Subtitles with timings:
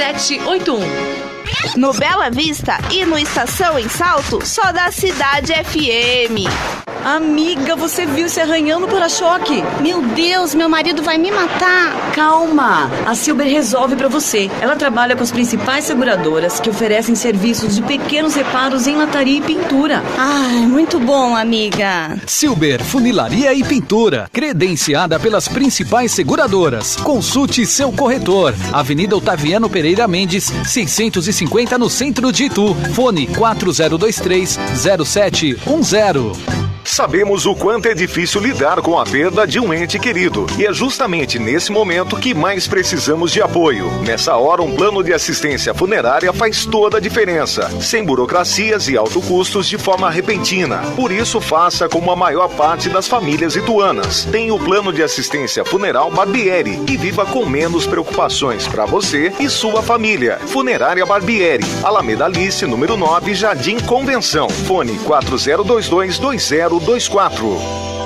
[0.00, 0.80] 3781.
[1.76, 6.89] No Bela Vista e no Estação em Salto, só da Cidade FM.
[7.04, 9.62] Amiga, você viu se arranhando para-choque?
[9.80, 12.12] Meu Deus, meu marido vai me matar.
[12.14, 14.50] Calma, a Silber resolve para você.
[14.60, 19.40] Ela trabalha com as principais seguradoras que oferecem serviços de pequenos reparos em lataria e
[19.40, 20.02] pintura.
[20.18, 22.18] Ai, muito bom, amiga.
[22.26, 26.96] Silber Funilaria e Pintura, credenciada pelas principais seguradoras.
[26.96, 28.54] Consulte seu corretor.
[28.72, 32.74] Avenida Otaviano Pereira Mendes, 650 no centro de Itu.
[32.94, 36.69] Fone 4023 0710.
[36.90, 40.44] Sabemos o quanto é difícil lidar com a perda de um ente querido.
[40.58, 43.88] E é justamente nesse momento que mais precisamos de apoio.
[44.02, 47.70] Nessa hora, um plano de assistência funerária faz toda a diferença.
[47.80, 50.78] Sem burocracias e alto custos de forma repentina.
[50.96, 54.24] Por isso, faça como a maior parte das famílias ituanas.
[54.24, 59.48] Tem o plano de assistência funeral Barbieri e viva com menos preocupações para você e
[59.48, 60.40] sua família.
[60.48, 64.48] Funerária Barbieri, Alameda Alice, número 9, Jardim Convenção.
[64.48, 67.99] Fone 4022 20 024.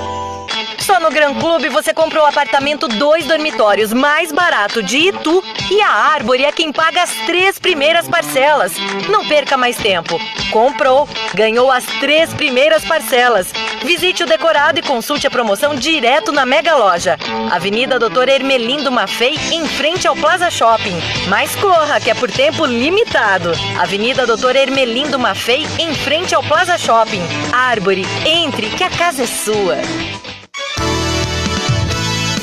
[0.85, 5.81] Só no Gran Clube você comprou o apartamento dois dormitórios mais barato de Itu e
[5.81, 8.71] a Árvore é quem paga as três primeiras parcelas.
[9.09, 10.19] Não perca mais tempo.
[10.51, 13.51] Comprou, ganhou as três primeiras parcelas.
[13.83, 17.17] Visite o decorado e consulte a promoção direto na Mega Loja.
[17.51, 21.01] Avenida Doutor Ermelindo Mafei, em frente ao Plaza Shopping.
[21.27, 23.53] Mas corra, que é por tempo limitado.
[23.79, 27.23] Avenida Doutor Ermelindo Mafei, em frente ao Plaza Shopping.
[27.51, 29.77] Árvore, entre, que a casa é sua.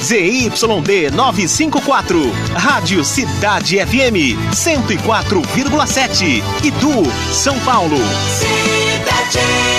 [0.02, 7.98] ZYD 954, Rádio Cidade FM 104,7, Itu, São Paulo.
[8.28, 9.71] Cidade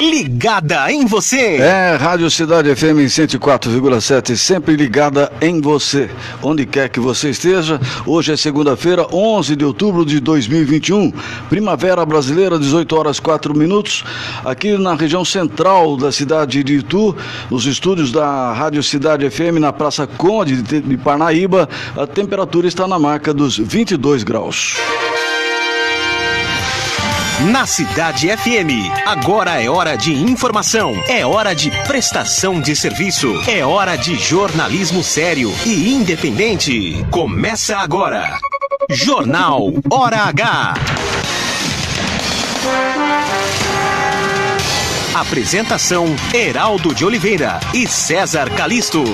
[0.00, 1.56] ligada em você.
[1.56, 6.10] É, Rádio Cidade FM 104,7, sempre ligada em você.
[6.42, 11.12] Onde quer que você esteja, hoje é segunda-feira, 11 de outubro de 2021,
[11.48, 14.04] primavera brasileira, 18 horas 4 minutos,
[14.44, 17.16] aqui na região central da cidade de Itu,
[17.50, 22.98] nos estúdios da Rádio Cidade FM, na Praça Conde de Parnaíba, a temperatura está na
[22.98, 24.76] marca dos 22 graus.
[27.40, 33.62] Na Cidade FM, agora é hora de informação, é hora de prestação de serviço, é
[33.62, 37.04] hora de jornalismo sério e independente.
[37.10, 38.38] Começa agora.
[38.88, 40.74] Jornal Hora H.
[45.14, 49.04] Apresentação: Heraldo de Oliveira e César Calisto.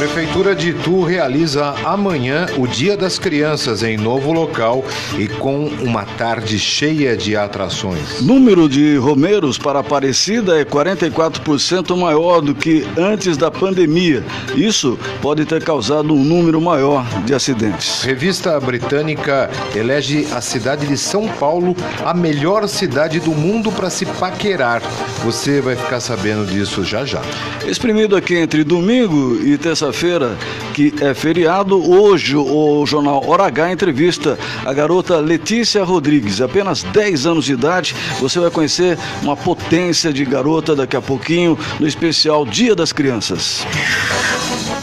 [0.00, 4.82] Prefeitura de Itu realiza amanhã o Dia das Crianças em novo local
[5.18, 8.22] e com uma tarde cheia de atrações.
[8.22, 14.24] Número de romeiros para Aparecida é 44% maior do que antes da pandemia.
[14.56, 18.02] Isso pode ter causado um número maior de acidentes.
[18.02, 24.06] Revista britânica elege a cidade de São Paulo a melhor cidade do mundo para se
[24.06, 24.80] paquerar.
[25.22, 27.20] Você vai ficar sabendo disso já já.
[27.66, 30.38] Exprimido aqui entre domingo e terça terça-feira,
[30.72, 37.26] que é feriado, hoje o jornal Hora H entrevista a garota Letícia Rodrigues, apenas 10
[37.26, 37.94] anos de idade.
[38.20, 43.66] Você vai conhecer uma potência de garota daqui a pouquinho no especial Dia das Crianças.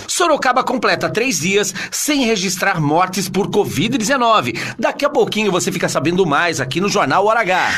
[0.07, 4.57] Sorocaba completa três dias sem registrar mortes por Covid-19.
[4.79, 7.69] Daqui a pouquinho você fica sabendo mais aqui no Jornal Hora H.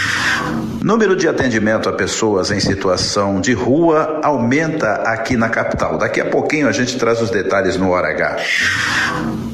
[0.81, 5.97] Número de atendimento a pessoas em situação de rua aumenta aqui na capital.
[5.97, 8.37] Daqui a pouquinho a gente traz os detalhes no Hora H.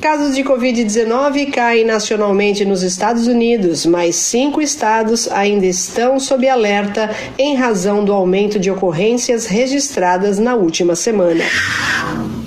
[0.06, 7.10] Casos de Covid-19 caem nacionalmente nos Estados Unidos, mas cinco estados ainda estão sob alerta
[7.40, 11.44] em razão do aumento de ocorrências registradas na última semana.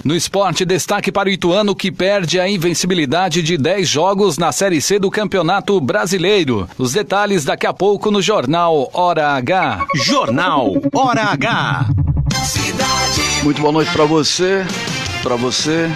[0.04, 4.80] No esporte, destaque para o Ituano que perde a invencibilidade de 10 jogos na Série
[4.80, 6.69] C do Campeonato Brasileiro.
[6.78, 9.84] Os detalhes daqui a pouco no Jornal Hora H.
[9.96, 11.88] Jornal Hora H.
[13.42, 14.64] Muito boa noite para você,
[15.25, 15.90] para você,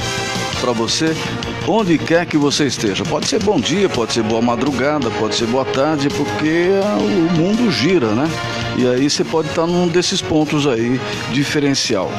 [0.61, 1.15] para você
[1.69, 3.05] onde quer que você esteja.
[3.05, 7.71] Pode ser bom dia, pode ser boa madrugada, pode ser boa tarde, porque o mundo
[7.71, 8.29] gira, né?
[8.77, 11.01] E aí você pode estar num desses pontos aí
[11.33, 12.11] diferencial.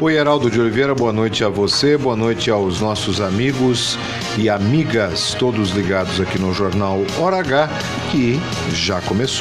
[0.00, 3.98] Oi, Heraldo de Oliveira, boa noite a você, boa noite aos nossos amigos
[4.38, 7.68] e amigas, todos ligados aqui no Jornal Hora H,
[8.12, 8.40] que
[8.72, 9.31] já começou.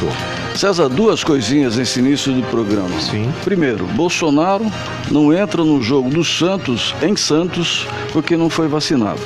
[0.55, 2.99] César, duas coisinhas nesse início do programa.
[2.99, 3.31] Sim.
[3.43, 4.65] Primeiro, Bolsonaro
[5.09, 9.21] não entra no jogo do Santos, em Santos, porque não foi vacinado.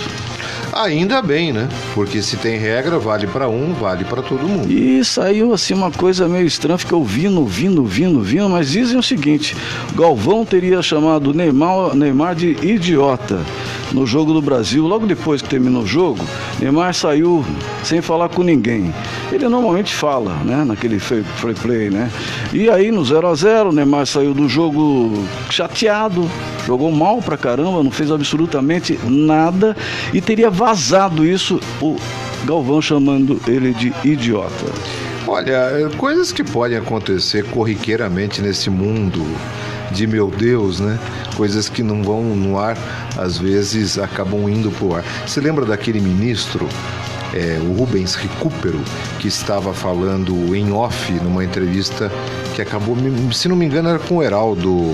[0.73, 1.69] Ainda bem, né?
[1.93, 4.69] Porque se tem regra, vale para um, vale para todo mundo.
[4.69, 9.03] E saiu assim uma coisa meio estranha, fica ouvindo, ouvindo, ouvindo, ouvindo, mas dizem o
[9.03, 9.55] seguinte:
[9.95, 13.39] Galvão teria chamado Neymar, Neymar de idiota
[13.95, 14.85] no jogo do Brasil.
[14.85, 16.23] Logo depois que terminou o jogo,
[16.59, 17.43] Neymar saiu
[17.83, 18.93] sem falar com ninguém.
[19.31, 21.23] Ele normalmente fala, né, naquele free
[21.61, 22.11] play, né?
[22.53, 26.29] E aí no 0 a 0 Neymar saiu do jogo chateado,
[26.67, 29.75] jogou mal pra caramba, não fez absolutamente nada
[30.13, 31.95] e teria vazado isso o
[32.43, 34.65] Galvão chamando ele de idiota.
[35.27, 39.25] Olha, coisas que podem acontecer corriqueiramente nesse mundo
[39.95, 40.99] de meu Deus, né?
[41.35, 42.77] Coisas que não vão no ar,
[43.17, 45.03] às vezes acabam indo pro ar.
[45.25, 46.67] Você lembra daquele ministro,
[47.33, 48.79] é, o Rubens Recupero,
[49.19, 52.11] que estava falando em off numa entrevista
[52.53, 52.97] que acabou,
[53.31, 54.93] se não me engano, era com o Heraldo,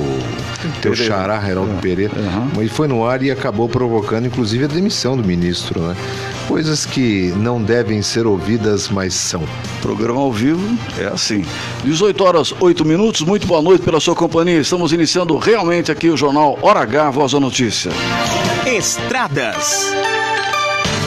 [0.82, 2.52] teu xará, Heraldo Pereira, uhum.
[2.56, 5.96] mas foi no ar e acabou provocando, inclusive, a demissão do ministro, né?
[6.52, 9.48] Coisas que não devem ser ouvidas, mas são.
[9.82, 11.46] Programa ao vivo é assim.
[11.86, 14.60] 18 horas 8 minutos, muito boa noite pela sua companhia.
[14.60, 17.90] Estamos iniciando realmente aqui o jornal Hora H, Voz da Notícia.
[18.66, 19.94] Estradas.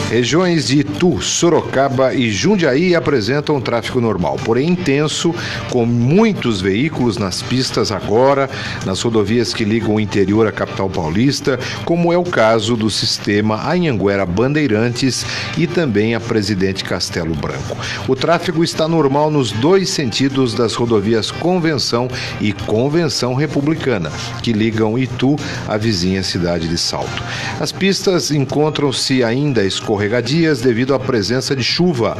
[0.09, 5.33] Regiões de Itu, Sorocaba e Jundiaí apresentam tráfego normal, porém intenso,
[5.71, 8.47] com muitos veículos nas pistas agora,
[8.85, 13.67] nas rodovias que ligam o interior à capital paulista, como é o caso do sistema
[13.67, 15.25] Anhanguera Bandeirantes
[15.57, 17.75] e também a Presidente Castelo Branco.
[18.07, 22.07] O tráfego está normal nos dois sentidos das rodovias Convenção
[22.39, 24.11] e Convenção Republicana,
[24.43, 25.35] que ligam Itu
[25.67, 27.23] à vizinha cidade de Salto.
[27.59, 32.17] As pistas encontram-se ainda escorregadas escorregadias devido à presença de chuva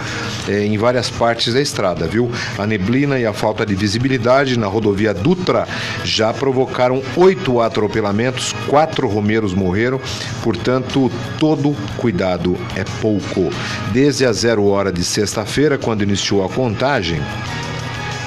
[0.47, 2.31] eh, em várias partes da estrada, viu?
[2.57, 5.67] A neblina e a falta de visibilidade na rodovia Dutra
[6.03, 9.99] já provocaram oito atropelamentos, quatro romeiros morreram,
[10.41, 13.49] portanto, todo cuidado é pouco.
[13.91, 17.21] Desde a zero hora de sexta-feira, quando iniciou a contagem,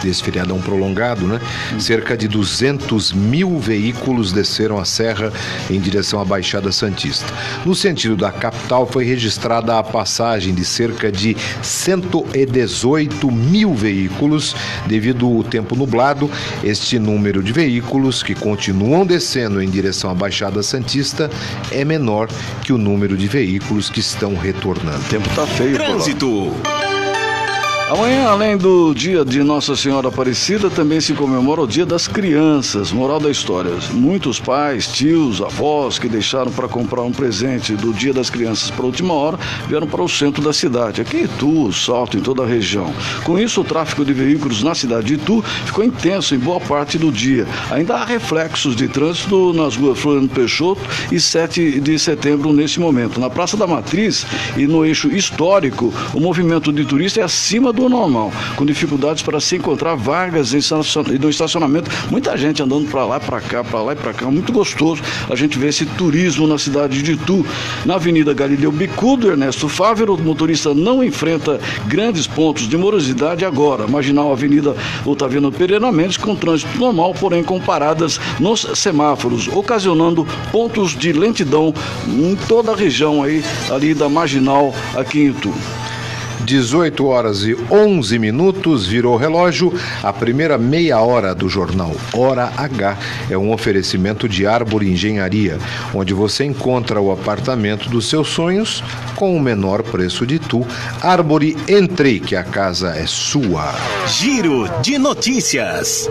[0.02, 1.40] desse feriadão prolongado, né?
[1.78, 5.32] Cerca de 200 mil veículos desceram a serra
[5.70, 7.26] em direção à Baixada Santista.
[7.64, 14.54] No sentido da capital, foi registrada a passagem de cerca de 118 mil veículos
[14.86, 16.30] devido ao tempo nublado.
[16.62, 21.30] Este número de veículos que continuam descendo em direção à Baixada Santista
[21.70, 22.28] é menor
[22.62, 24.98] que o número de veículos que estão retornando.
[24.98, 25.74] O tempo tá feio.
[25.74, 26.87] Trânsito.
[27.90, 32.92] Amanhã, além do dia de Nossa Senhora Aparecida, também se comemora o Dia das Crianças.
[32.92, 38.12] Moral da história: muitos pais, tios, avós que deixaram para comprar um presente do Dia
[38.12, 41.00] das Crianças para a última hora vieram para o centro da cidade.
[41.00, 42.92] Aqui em Itu, Salto, em toda a região.
[43.24, 46.98] Com isso, o tráfego de veículos na cidade de Itu ficou intenso em boa parte
[46.98, 47.46] do dia.
[47.70, 53.18] Ainda há reflexos de trânsito nas ruas Floriano Peixoto e 7 de setembro nesse momento.
[53.18, 54.26] Na Praça da Matriz
[54.58, 59.38] e no eixo histórico, o movimento de turista é acima do normal, com dificuldades para
[59.40, 60.52] se encontrar vagas
[61.20, 61.90] no estacionamento.
[62.10, 64.30] Muita gente andando para lá, para cá, para lá e para cá.
[64.30, 67.44] Muito gostoso a gente ver esse turismo na cidade de Itu.
[67.84, 73.86] Na Avenida Galileu Bicudo, Ernesto Fávero, o motorista não enfrenta grandes pontos de morosidade agora.
[73.86, 74.74] Marginal Avenida
[75.04, 81.74] Otaviano Pereira Mendes com trânsito normal, porém com paradas nos semáforos, ocasionando pontos de lentidão
[82.06, 85.52] em toda a região aí, ali da Marginal aqui em Itu.
[86.44, 89.72] 18 horas e 11 minutos, virou relógio.
[90.02, 92.96] A primeira meia hora do jornal Hora H
[93.30, 95.58] é um oferecimento de Árvore Engenharia,
[95.94, 98.82] onde você encontra o apartamento dos seus sonhos
[99.16, 100.66] com o menor preço de tu.
[101.02, 103.74] Árvore Entre, que a casa é sua.
[104.06, 106.08] Giro de notícias.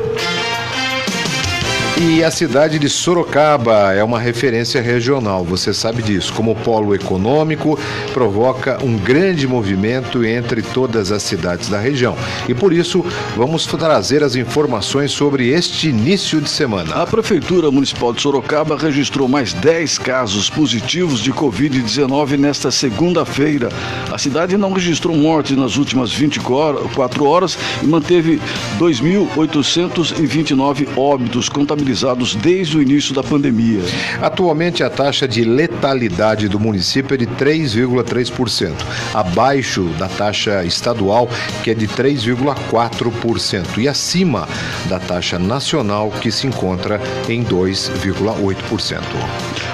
[1.99, 6.31] E a cidade de Sorocaba é uma referência regional, você sabe disso.
[6.31, 7.79] Como polo econômico,
[8.13, 12.15] provoca um grande movimento entre todas as cidades da região.
[12.47, 13.03] E por isso,
[13.35, 16.93] vamos trazer as informações sobre este início de semana.
[16.93, 23.69] A Prefeitura Municipal de Sorocaba registrou mais 10 casos positivos de Covid-19 nesta segunda-feira.
[24.11, 28.39] A cidade não registrou mortes nas últimas 24 horas e manteve
[28.77, 31.49] 2.829 óbitos
[31.87, 33.81] contabilizados desde o início da pandemia.
[34.21, 38.73] Atualmente, a taxa de letalidade do município é de 3,3%,
[39.13, 41.29] abaixo da taxa estadual,
[41.63, 44.47] que é de 3,4%, e acima
[44.89, 49.01] da taxa nacional, que se encontra em 2,8%.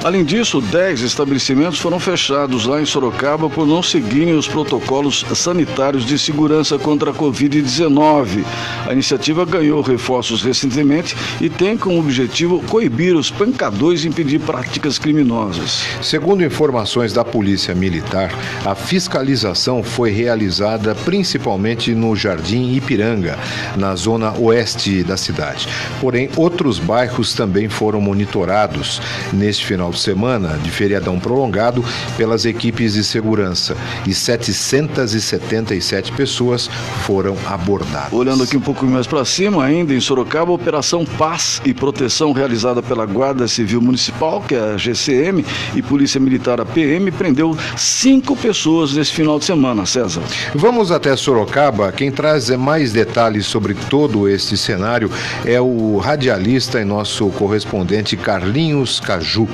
[0.04, 6.06] Além disso, 10 estabelecimentos foram fechados lá em Sorocaba por não seguirem os protocolos sanitários
[6.06, 8.44] de segurança contra a Covid-19.
[8.86, 15.00] A iniciativa ganhou reforços recentemente e tem como objetivo coibir os pancadores e impedir práticas
[15.00, 15.84] criminosas.
[16.02, 18.30] Segundo informações da Polícia Militar,
[18.66, 23.40] a fiscalização foi realizada principalmente no Jardim Ipiranga,
[23.78, 25.68] na zona oeste da cidade.
[26.02, 31.84] Porém, outros bairros também foram monitorados neste final de semana de feriadão prolongado
[32.18, 36.70] pelas equipes de segurança e 777 pessoas
[37.06, 38.12] foram abordadas.
[38.12, 41.93] Olhando aqui um pouco mais para cima, ainda em Sorocaba, Operação Paz e Proteção
[42.34, 45.46] realizada pela Guarda Civil Municipal, que é a GCM,
[45.76, 50.22] e Polícia Militar, a PM, prendeu cinco pessoas nesse final de semana, César.
[50.56, 51.92] Vamos até Sorocaba.
[51.92, 55.12] Quem traz mais detalhes sobre todo este cenário
[55.46, 59.48] é o radialista e nosso correspondente Carlinhos Caju.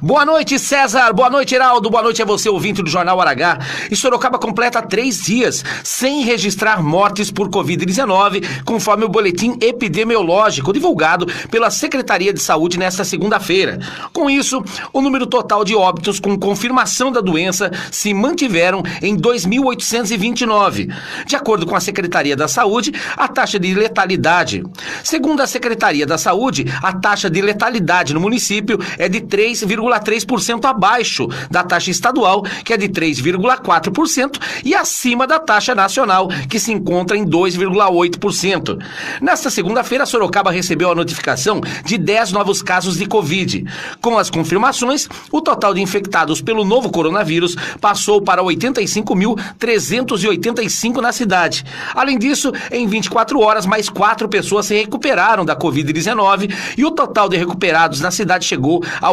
[0.00, 1.12] Boa noite, César.
[1.12, 1.90] Boa noite, Heraldo.
[1.90, 3.58] Boa noite a você, ouvinte do Jornal Aragá.
[3.90, 11.26] E Sorocaba completa três dias sem registrar mortes por Covid-19, conforme o boletim epidemiológico divulgado
[11.50, 13.78] pela Secretaria de Saúde nesta segunda-feira.
[14.12, 20.94] Com isso, o número total de óbitos com confirmação da doença se mantiveram em 2.829.
[21.26, 24.64] De acordo com a Secretaria da Saúde, a taxa de letalidade.
[25.02, 29.20] Segundo a Secretaria da Saúde, a taxa de letalidade no município é de
[29.74, 36.58] 3,3% abaixo da taxa estadual, que é de 3,4%, e acima da taxa nacional, que
[36.58, 38.78] se encontra em 2,8%.
[39.20, 43.64] Nesta segunda-feira, Sorocaba recebeu a notificação de 10 novos casos de Covid.
[44.00, 51.64] Com as confirmações, o total de infectados pelo novo coronavírus passou para 85.385 na cidade.
[51.94, 57.28] Além disso, em 24 horas, mais quatro pessoas se recuperaram da Covid-19 e o total
[57.28, 59.12] de recuperados na cidade chegou a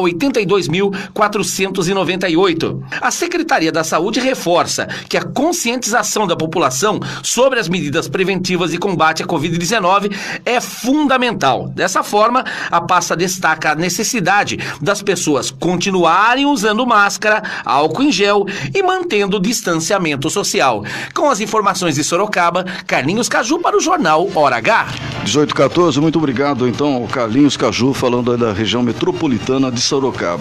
[0.52, 2.82] 82.498.
[3.00, 8.78] A Secretaria da Saúde reforça que a conscientização da população sobre as medidas preventivas de
[8.78, 10.14] combate à Covid-19
[10.46, 11.70] é fundamental.
[11.70, 18.46] Dessa forma, a pasta destaca a necessidade das pessoas continuarem usando máscara, álcool em gel
[18.74, 20.84] e mantendo o distanciamento social.
[21.14, 24.88] Com as informações de Sorocaba, Carlinhos Caju para o Jornal Hora H.
[25.24, 30.41] 1814, muito obrigado então, Carlinhos Caju, falando da região metropolitana de Sorocaba.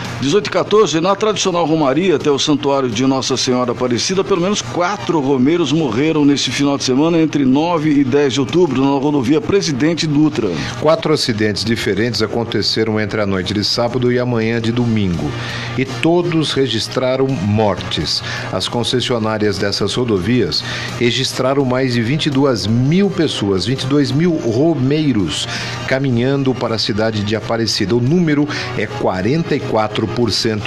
[0.21, 5.71] 1814, na tradicional Romaria até o Santuário de Nossa Senhora Aparecida, pelo menos quatro romeiros
[5.71, 10.49] morreram neste final de semana entre 9 e 10 de outubro na rodovia Presidente Dutra.
[10.79, 15.31] Quatro acidentes diferentes aconteceram entre a noite de sábado e a manhã de domingo
[15.75, 18.21] e todos registraram mortes.
[18.53, 20.63] As concessionárias dessas rodovias
[20.99, 25.47] registraram mais de 22 mil pessoas, 22 mil romeiros
[25.87, 27.95] caminhando para a cidade de Aparecida.
[27.95, 28.47] O número
[28.77, 30.10] é 44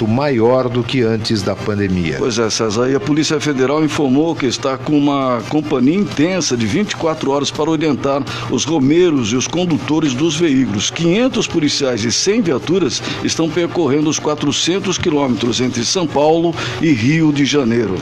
[0.07, 2.15] maior do que antes da pandemia.
[2.17, 6.65] Pois é, César, e a Polícia Federal informou que está com uma companhia intensa de
[6.65, 10.89] 24 horas para orientar os romeiros e os condutores dos veículos.
[10.89, 17.31] 500 policiais e 100 viaturas estão percorrendo os 400 quilômetros entre São Paulo e Rio
[17.31, 17.95] de Janeiro.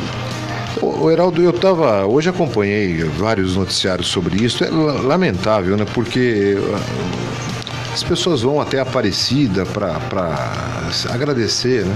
[0.81, 2.05] O Heraldo, eu estava.
[2.05, 4.63] Hoje acompanhei vários noticiários sobre isso.
[4.63, 5.85] É lamentável, né?
[5.93, 6.57] Porque
[7.93, 9.99] as pessoas vão até Aparecida para
[11.13, 11.95] agradecer, né?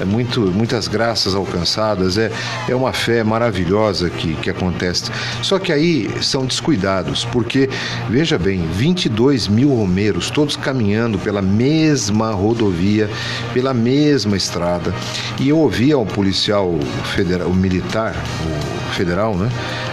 [0.00, 2.30] É muito, muitas graças alcançadas, é,
[2.68, 5.10] é uma fé maravilhosa que, que acontece.
[5.42, 7.68] Só que aí são descuidados, porque,
[8.08, 13.08] veja bem, 22 mil romeiros, todos caminhando pela mesma rodovia,
[13.52, 14.94] pela mesma estrada.
[15.40, 16.74] E eu ouvia um policial
[17.14, 18.14] federal, o militar,
[18.46, 19.50] o federal, né?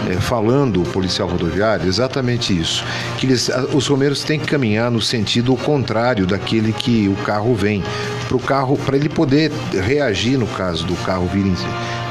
[0.08, 2.84] É, falando, o policial rodoviário, exatamente isso.
[3.18, 7.82] Que eles, os romeiros têm que caminhar no sentido contrário daquele que o carro vem.
[8.28, 9.52] Para o carro, para ele poder
[9.94, 11.42] reagir no caso do carro vir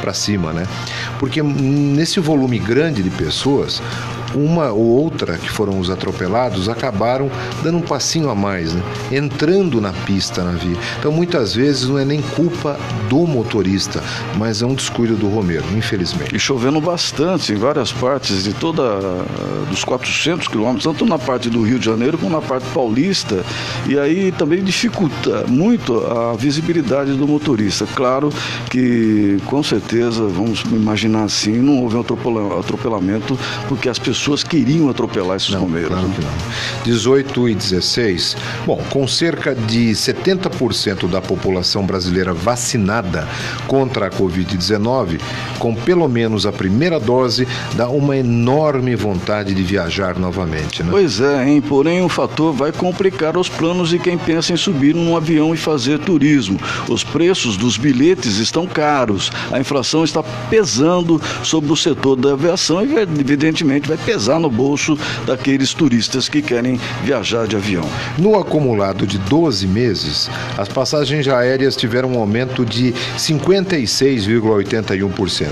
[0.01, 0.67] para cima, né?
[1.19, 3.81] Porque nesse volume grande de pessoas,
[4.35, 7.29] uma ou outra que foram os atropelados acabaram
[7.63, 8.81] dando um passinho a mais, né?
[9.11, 10.77] entrando na pista na via.
[11.00, 14.01] Então muitas vezes não é nem culpa do motorista,
[14.38, 16.35] mas é um descuido do Romero, infelizmente.
[16.35, 18.81] E chovendo bastante em várias partes de toda
[19.69, 23.43] dos 400 quilômetros, tanto na parte do Rio de Janeiro como na parte paulista,
[23.88, 27.85] e aí também dificulta muito a visibilidade do motorista.
[27.95, 28.31] Claro
[28.69, 32.01] que com certeza, vamos imaginar assim, não houve um
[32.59, 35.89] atropelamento porque as pessoas queriam atropelar esses não, romeiros.
[35.89, 36.31] Claro que não.
[36.83, 38.37] 18 e 16.
[38.65, 43.27] Bom, com cerca de 70% da população brasileira vacinada
[43.67, 45.19] contra a Covid-19,
[45.59, 50.83] com pelo menos a primeira dose, dá uma enorme vontade de viajar novamente.
[50.83, 50.89] Né?
[50.91, 51.61] Pois é, hein?
[51.61, 55.57] porém o fator vai complicar os planos de quem pensa em subir num avião e
[55.57, 56.59] fazer turismo.
[56.87, 62.85] Os preços dos bilhetes estão caros, a inflação está pesando sobre o setor da aviação
[62.85, 67.85] e, evidentemente, vai pesar no bolso daqueles turistas que querem viajar de avião.
[68.17, 75.47] No acumulado de 12 meses, as passagens aéreas tiveram um aumento de 56,81%,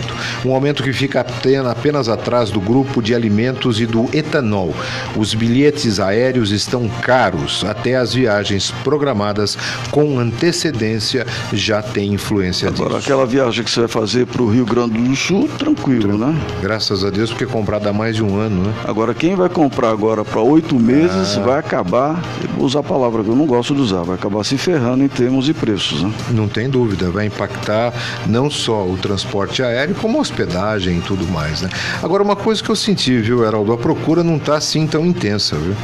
[0.45, 1.25] um aumento que fica
[1.71, 4.75] apenas atrás do grupo de alimentos e do etanol.
[5.15, 9.57] Os bilhetes aéreos estão caros, até as viagens programadas
[9.91, 13.05] com antecedência já têm influência Agora, disso.
[13.05, 16.35] aquela viagem que você vai fazer para o Rio Grande do Sul, tranquilo, né?
[16.61, 18.73] Graças a Deus, porque comprada há mais de um ano, né?
[18.85, 21.41] Agora, quem vai comprar agora para oito meses ah.
[21.41, 22.21] vai acabar,
[22.55, 25.07] vou usar a palavra que eu não gosto de usar, vai acabar se ferrando em
[25.07, 26.11] termos de preços, né?
[26.31, 27.93] Não tem dúvida, vai impactar
[28.27, 31.69] não só o transporte aéreo, como a hospedagem e tudo mais, né?
[32.01, 35.55] Agora, uma coisa que eu senti, viu, Heraldo, a procura não está assim tão intensa,
[35.55, 35.75] viu?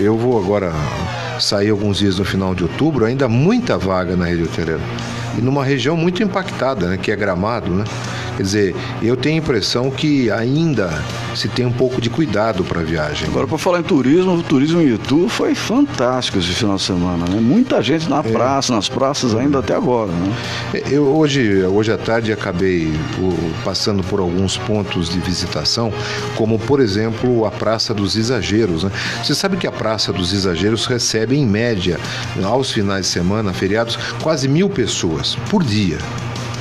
[0.00, 0.72] Eu vou agora
[1.40, 4.80] sair alguns dias no final de outubro, ainda muita vaga na rede hoteleira.
[5.42, 7.84] Numa região muito impactada, né, que é Gramado, né?
[8.36, 10.90] Quer dizer, eu tenho a impressão que ainda
[11.36, 13.28] se tem um pouco de cuidado para a viagem.
[13.28, 17.26] Agora, para falar em turismo, o turismo em Itu foi fantástico esse final de semana,
[17.28, 17.40] né?
[17.40, 18.22] Muita gente na é.
[18.22, 20.34] praça, nas praças ainda até agora, né?
[20.90, 22.92] Eu hoje, hoje à tarde acabei
[23.64, 25.92] passando por alguns pontos de visitação,
[26.36, 28.90] como por exemplo a Praça dos Exageros, né?
[29.22, 31.98] Você sabe que a Praça dos Exageros recebe em média,
[32.42, 35.98] aos finais de semana, feriados, quase mil pessoas por dia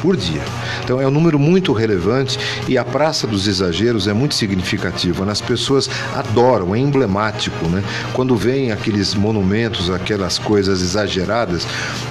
[0.03, 0.41] por dia.
[0.83, 5.23] Então é um número muito relevante e a Praça dos Exageros é muito significativa.
[5.23, 5.31] Né?
[5.31, 7.65] As pessoas adoram, é emblemático.
[7.69, 7.81] Né?
[8.11, 11.65] Quando vêm aqueles monumentos, aquelas coisas exageradas,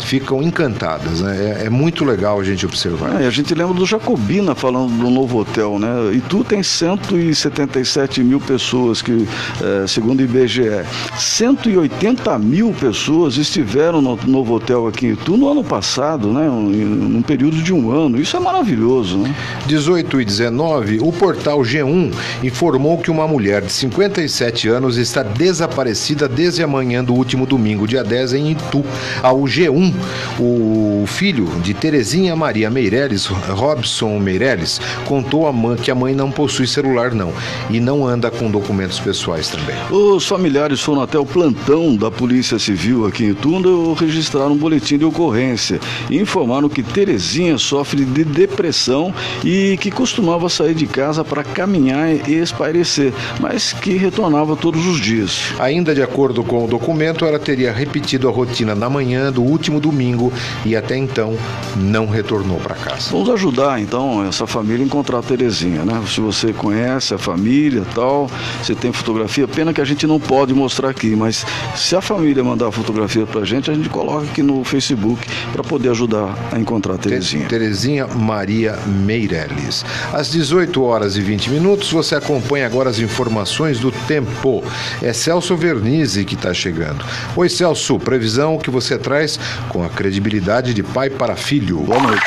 [0.06, 1.20] ficam encantadas.
[1.20, 1.58] Né?
[1.60, 3.20] É, é muito legal a gente observar.
[3.20, 5.78] É, a gente lembra do Jacobina falando do novo hotel.
[5.78, 6.14] Né?
[6.14, 9.28] Itu tem 177 mil pessoas, que,
[9.60, 10.86] é, segundo o IBGE,
[11.18, 16.48] 180 mil pessoas estiveram no novo hotel aqui em Itu no ano passado, né?
[16.48, 18.20] num período de um um ano.
[18.20, 19.34] Isso é maravilhoso, né?
[19.66, 22.12] 18 e 19, o portal G1
[22.42, 27.86] informou que uma mulher de 57 anos está desaparecida desde a manhã do último domingo,
[27.86, 28.84] dia 10, em Itu.
[29.22, 29.92] Ao G1,
[30.38, 36.30] o filho de Terezinha Maria Meirelles, Robson Meirelles, contou a mãe que a mãe não
[36.30, 37.32] possui celular, não,
[37.70, 39.76] e não anda com documentos pessoais também.
[39.90, 44.56] Os familiares foram até o plantão da Polícia Civil aqui em Itu, onde registraram um
[44.56, 45.80] boletim de ocorrência
[46.10, 52.12] e informaram que Terezinha sofre de depressão e que costumava sair de casa para caminhar
[52.28, 55.54] e espairecer, mas que retornava todos os dias.
[55.58, 59.80] Ainda de acordo com o documento, ela teria repetido a rotina na manhã do último
[59.80, 60.30] domingo
[60.66, 61.34] e até então
[61.74, 63.10] não retornou para casa.
[63.10, 66.02] Vamos ajudar então essa família a encontrar a Terezinha, né?
[66.06, 68.30] Se você conhece a família tal,
[68.62, 72.44] você tem fotografia, pena que a gente não pode mostrar aqui, mas se a família
[72.44, 76.36] mandar a fotografia para a gente, a gente coloca aqui no Facebook para poder ajudar
[76.52, 77.48] a encontrar a Terezinha.
[77.62, 79.84] Terezinha Maria Meirelles.
[80.12, 84.64] Às 18 horas e 20 minutos, você acompanha agora as informações do tempo.
[85.00, 87.04] É Celso Vernizzi que está chegando.
[87.36, 91.78] Oi, Celso, previsão que você traz com a credibilidade de pai para filho.
[91.78, 92.24] Boa noite.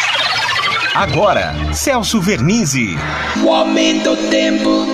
[0.95, 2.95] Agora, Celso Vernizzi.
[3.43, 4.87] O aumento do tempo.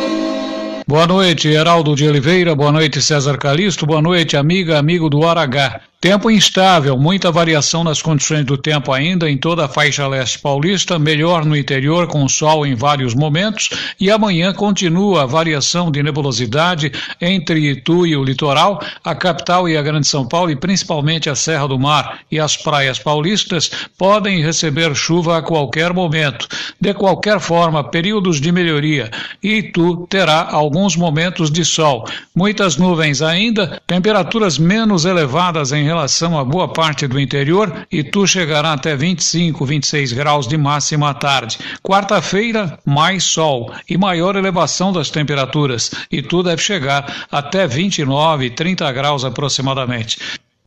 [0.88, 2.56] Boa noite, Heraldo de Oliveira.
[2.56, 3.86] Boa noite, César Calisto.
[3.86, 5.91] Boa noite, amiga, amigo do Hora H.
[6.02, 10.98] Tempo instável, muita variação nas condições do tempo ainda em toda a faixa leste paulista,
[10.98, 16.92] melhor no interior com sol em vários momentos, e amanhã continua a variação de nebulosidade
[17.22, 21.36] entre Itu e o litoral, a capital e a Grande São Paulo, e principalmente a
[21.36, 26.48] Serra do Mar e as praias paulistas, podem receber chuva a qualquer momento.
[26.80, 29.12] De qualquer forma, períodos de melhoria,
[29.44, 32.08] e Itu terá alguns momentos de sol.
[32.36, 38.26] Muitas nuvens ainda, temperaturas menos elevadas em relação a boa parte do interior e tu
[38.26, 41.60] chegará até 25, 26 graus de máxima à tarde.
[41.84, 48.92] Quarta-feira, mais sol e maior elevação das temperaturas e tu deve chegar até 29, 30
[48.94, 50.18] graus aproximadamente.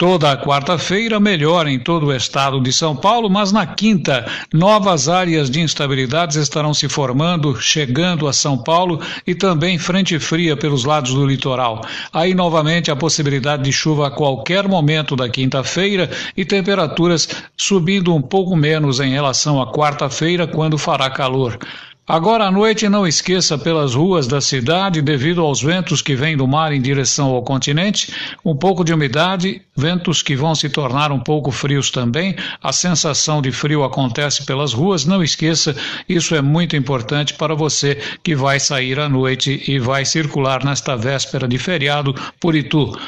[0.04, 5.48] Toda quarta-feira melhora em todo o estado de São Paulo, mas na quinta, novas áreas
[5.48, 11.14] de instabilidades estarão se formando, chegando a São Paulo e também frente fria pelos lados
[11.14, 11.80] do litoral.
[12.12, 18.20] Aí novamente a possibilidade de chuva a qualquer momento da quinta-feira e temperaturas subindo um
[18.20, 21.58] pouco menos em relação à quarta-feira, quando fará calor.
[22.06, 26.46] Agora à noite, não esqueça pelas ruas da cidade, devido aos ventos que vêm do
[26.46, 28.12] mar em direção ao continente,
[28.44, 32.36] um pouco de umidade, ventos que vão se tornar um pouco frios também.
[32.62, 35.74] A sensação de frio acontece pelas ruas, não esqueça,
[36.06, 40.94] isso é muito importante para você que vai sair à noite e vai circular nesta
[40.94, 42.98] véspera de feriado por Itu.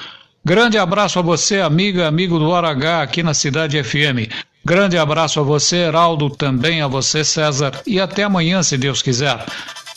[0.42, 4.32] Grande abraço a você, amiga, amigo do Hora H aqui na Cidade FM.
[4.68, 9.38] Grande abraço a você, Heraldo, também a você, César, e até amanhã, se Deus quiser.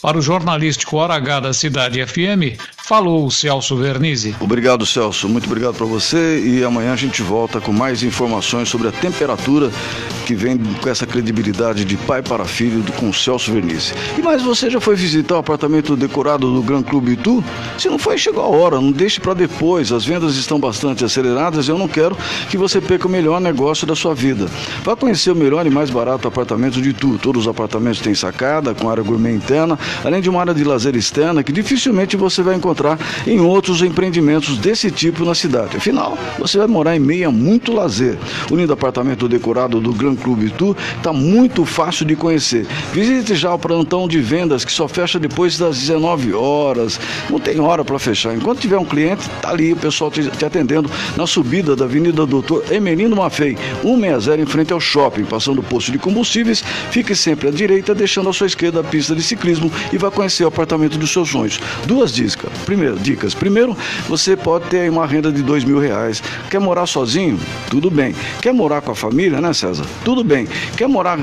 [0.02, 4.34] Para o jornalístico Hora H da Cidade FM, falou o Celso Vernizzi.
[4.40, 5.28] Obrigado, Celso.
[5.28, 6.42] Muito obrigado para você.
[6.42, 9.70] E amanhã a gente volta com mais informações sobre a temperatura
[10.26, 13.94] que vem com essa credibilidade de pai para filho com o Celso Vernizzi.
[14.18, 17.44] E mais, você já foi visitar o apartamento decorado do Gran Clube Itu?
[17.78, 18.80] Se não foi, chegou a hora.
[18.80, 19.92] Não deixe para depois.
[19.92, 22.18] As vendas estão bastante aceleradas eu não quero
[22.50, 24.48] que você perca o melhor negócio da sua vida.
[24.84, 27.18] Vá conhecer o melhor e mais barato apartamento de Itu.
[27.18, 30.96] Todos os apartamentos têm sacada, com área gourmet interna além de uma área de lazer
[30.96, 35.78] externa que dificilmente você vai encontrar em outros empreendimentos desse tipo na cidade.
[35.78, 38.18] Afinal, você vai morar em meia muito lazer.
[38.50, 42.66] O lindo apartamento decorado do Gran Clube Tour está muito fácil de conhecer.
[42.94, 47.00] Visite já o plantão de vendas que só fecha depois das 19 horas.
[47.30, 48.36] Não tem hora para fechar.
[48.36, 52.26] Enquanto tiver um cliente, tá ali o pessoal te, te atendendo na subida da Avenida
[52.26, 56.64] Doutor Emelino Mafei, 160 em frente ao shopping, passando o posto de combustíveis.
[56.92, 60.44] Fique sempre à direita, deixando à sua esquerda a pista de ciclismo e vai conhecer
[60.44, 61.60] o apartamento dos seus sonhos.
[61.86, 62.52] Duas dicas.
[62.66, 63.34] Primeiro, dicas.
[63.34, 63.76] Primeiro,
[64.08, 66.22] você pode ter uma renda de dois mil reais.
[66.50, 67.40] Quer morar sozinho?
[67.70, 68.16] Tudo bem.
[68.42, 69.86] Quer morar com a família, né, César?
[70.04, 70.48] Tudo bem.
[70.78, 71.20] Quer morar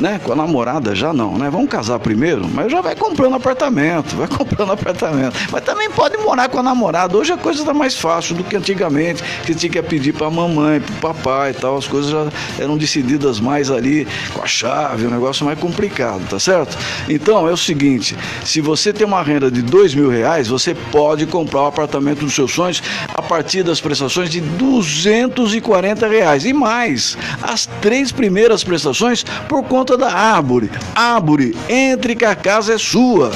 [0.00, 0.20] né?
[0.22, 1.50] Com a namorada já não, né?
[1.50, 5.36] Vamos casar primeiro, mas já vai comprando apartamento, vai comprando apartamento.
[5.50, 7.16] Mas também pode morar com a namorada.
[7.16, 10.30] Hoje a coisa está mais fácil do que antigamente, que tinha que pedir para a
[10.30, 11.76] mamãe, para o papai e tal.
[11.76, 16.38] As coisas já eram decididas mais ali com a chave, um negócio mais complicado, tá
[16.38, 16.76] certo?
[17.08, 17.97] Então é o seguinte:
[18.44, 22.34] se você tem uma renda de dois mil reais, você pode comprar o apartamento dos
[22.34, 22.82] seus sonhos
[23.14, 27.16] a partir das prestações de 240 reais e mais.
[27.42, 30.70] As três primeiras prestações por conta conta da árvore.
[30.94, 33.30] Árvore, entre que a casa é sua.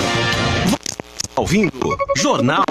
[1.37, 2.65] Ouvindo Jornal.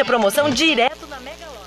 [0.00, 1.60] A promoção direto na Mega Loja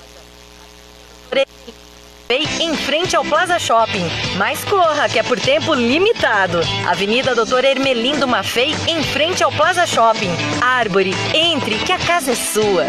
[2.60, 4.04] em frente ao Plaza Shopping.
[4.36, 6.60] Mas corra, que é por tempo limitado.
[6.88, 10.30] Avenida Doutor Ermelindo Mafei, em frente ao Plaza Shopping.
[10.60, 12.86] Árvore, entre, que a casa é sua.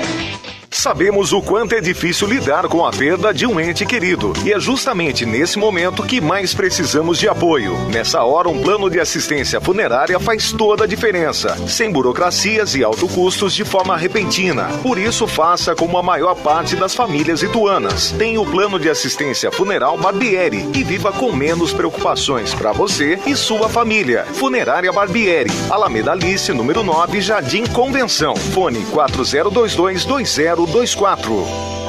[0.85, 4.33] Sabemos o quanto é difícil lidar com a perda de um ente querido.
[4.45, 7.75] E é justamente nesse momento que mais precisamos de apoio.
[7.89, 11.57] Nessa hora, um plano de assistência funerária faz toda a diferença.
[11.67, 14.65] Sem burocracias e alto custos de forma repentina.
[14.83, 18.11] Por isso, faça como a maior parte das famílias ituanas.
[18.11, 23.35] Tem o plano de assistência funeral Barbieri e viva com menos preocupações para você e
[23.35, 24.23] sua família.
[24.33, 28.35] Funerária Barbieri, Alameda Alice, número 9, Jardim Convenção.
[28.35, 31.84] Fone 4022 20 024.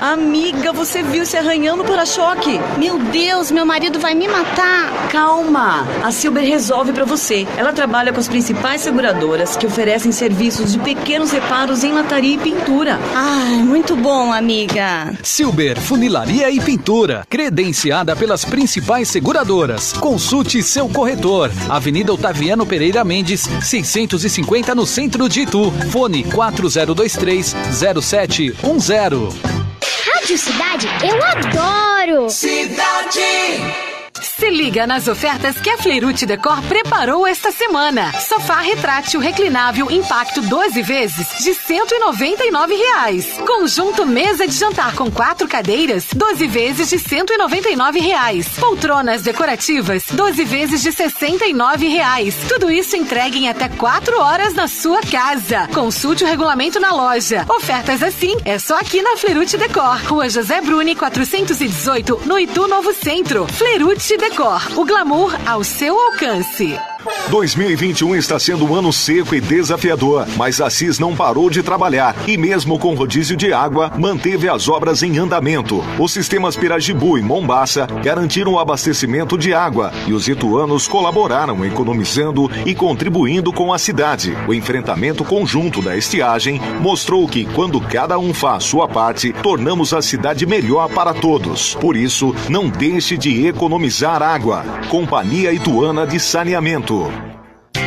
[0.00, 2.58] Amiga, você viu se arranhando para-choque?
[2.78, 5.10] Meu Deus, meu marido vai me matar.
[5.10, 7.46] Calma, a Silber resolve para você.
[7.58, 12.38] Ela trabalha com as principais seguradoras que oferecem serviços de pequenos reparos em lataria e
[12.38, 12.98] pintura.
[13.14, 15.12] Ai, muito bom, amiga.
[15.22, 19.92] Silber Funilaria e Pintura, credenciada pelas principais seguradoras.
[19.92, 21.50] Consulte seu corretor.
[21.68, 25.70] Avenida Otaviano Pereira Mendes, 650 no centro de Itu.
[25.90, 29.69] Fone 4023 0710.
[30.02, 32.30] Rádio Cidade, eu adoro!
[32.30, 33.89] Cidade!
[34.18, 38.12] Se liga nas ofertas que a Fleirute Decor preparou esta semana.
[38.20, 43.26] Sofá retrátil reclinável Impacto 12 vezes de 199 reais.
[43.46, 48.48] Conjunto mesa de jantar com quatro cadeiras, 12 vezes de 199 reais.
[48.58, 52.34] Poltronas decorativas, 12 vezes de 69 reais.
[52.48, 55.68] Tudo isso entregue em até 4 horas na sua casa.
[55.72, 57.44] Consulte o regulamento na loja.
[57.48, 59.98] Ofertas assim é só aqui na Fleirute Decor.
[60.06, 63.46] Rua José Bruni 418, no Itu Novo Centro.
[63.46, 66.89] Fleirute Decor Decor, o glamour ao seu alcance.
[67.30, 72.14] 2021 está sendo um ano seco e desafiador, mas a CIS não parou de trabalhar
[72.26, 75.84] e mesmo com rodízio de água, manteve as obras em andamento.
[75.98, 82.50] Os sistemas Pirajibu e Mombaça garantiram o abastecimento de água e os ituanos colaboraram economizando
[82.66, 84.36] e contribuindo com a cidade.
[84.48, 90.02] O enfrentamento conjunto da estiagem mostrou que quando cada um faz sua parte, tornamos a
[90.02, 91.74] cidade melhor para todos.
[91.76, 94.64] Por isso, não deixe de economizar água.
[94.88, 96.89] Companhia Ituana de Saneamento.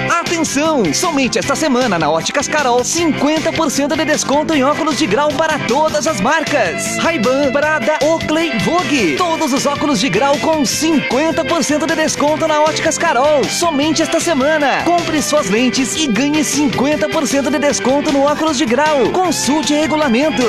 [0.09, 0.93] Atenção!
[0.93, 6.07] Somente esta semana na Óticas Carol, 50% de desconto em óculos de grau para todas
[6.07, 6.97] as marcas.
[6.99, 9.17] Ray-Ban, Prada, Oakley, Vogue.
[9.17, 13.43] Todos os óculos de grau com 50% de desconto na Óticas Carol.
[13.43, 14.83] Somente esta semana.
[14.85, 19.09] Compre suas lentes e ganhe 50% de desconto no óculos de grau.
[19.11, 20.43] Consulte regulamento.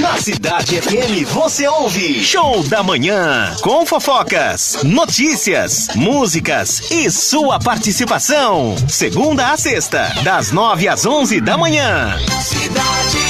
[0.00, 8.74] Na Cidade FM você ouve Show da Manhã com fofocas, notícias, músicas e sua participação.
[8.88, 12.16] Segunda a sexta, das nove às onze da manhã.
[12.40, 13.21] Cidade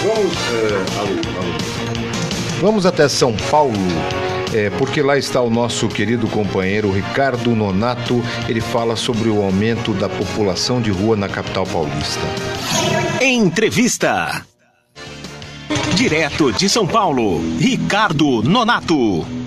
[0.03, 0.83] Vamos, é.
[2.61, 3.73] Vamos até São Paulo
[4.53, 8.23] é, porque lá está o nosso querido companheiro Ricardo Nonato.
[8.47, 12.21] Ele fala sobre o aumento da população de rua na capital paulista.
[13.21, 14.45] Entrevista.
[15.95, 19.42] Direto de São Paulo, Ricardo Nonato.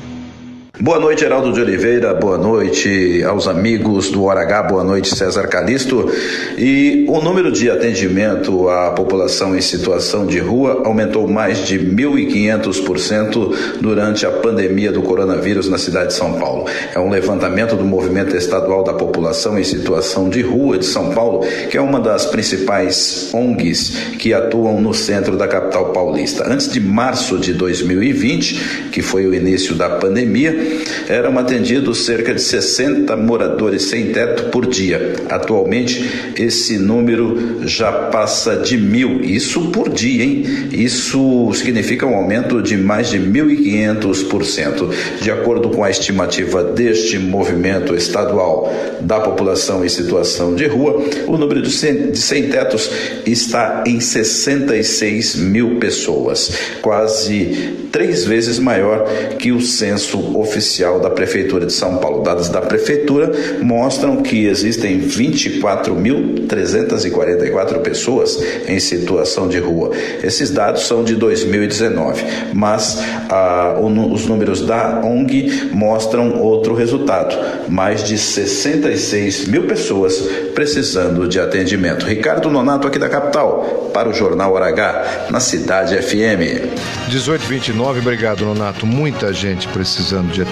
[0.78, 2.12] Boa noite, Geraldo de Oliveira.
[2.12, 4.62] Boa noite aos amigos do Hora H.
[4.64, 6.12] Boa noite, César Calisto.
[6.58, 13.78] E o número de atendimento à população em situação de rua aumentou mais de 1.500%
[13.80, 16.66] durante a pandemia do coronavírus na cidade de São Paulo.
[16.94, 21.40] É um levantamento do Movimento Estadual da População em Situação de Rua de São Paulo,
[21.70, 26.46] que é uma das principais ONGs que atuam no centro da capital paulista.
[26.46, 30.65] Antes de março de 2020, que foi o início da pandemia,
[31.08, 35.14] eram atendidos cerca de 60 moradores sem teto por dia.
[35.28, 39.20] Atualmente, esse número já passa de mil.
[39.22, 40.44] Isso por dia, hein?
[40.72, 44.90] Isso significa um aumento de mais de 1.500%.
[45.20, 51.36] De acordo com a estimativa deste movimento estadual da população em situação de rua, o
[51.36, 52.90] número de sem tetos
[53.26, 56.50] está em 66 mil pessoas,
[56.80, 59.06] quase três vezes maior
[59.38, 60.55] que o censo oficial
[61.02, 62.22] da Prefeitura de São Paulo.
[62.22, 69.90] Dados da Prefeitura mostram que existem 24.344 pessoas em situação de rua.
[70.22, 77.36] Esses dados são de 2019, mas ah, os números da ONG mostram outro resultado:
[77.68, 80.18] mais de 66 mil pessoas
[80.54, 82.06] precisando de atendimento.
[82.06, 86.64] Ricardo Nonato, aqui da capital, para o Jornal Hora H, na Cidade FM.
[87.08, 88.86] 1829 obrigado, Nonato.
[88.86, 90.45] Muita gente precisando de atendimento,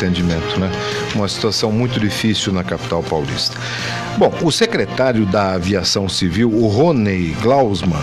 [0.59, 0.70] né?
[1.14, 3.57] Uma situação muito difícil na capital paulista.
[4.18, 8.02] Bom, o secretário da Aviação Civil, o Rony Glausman,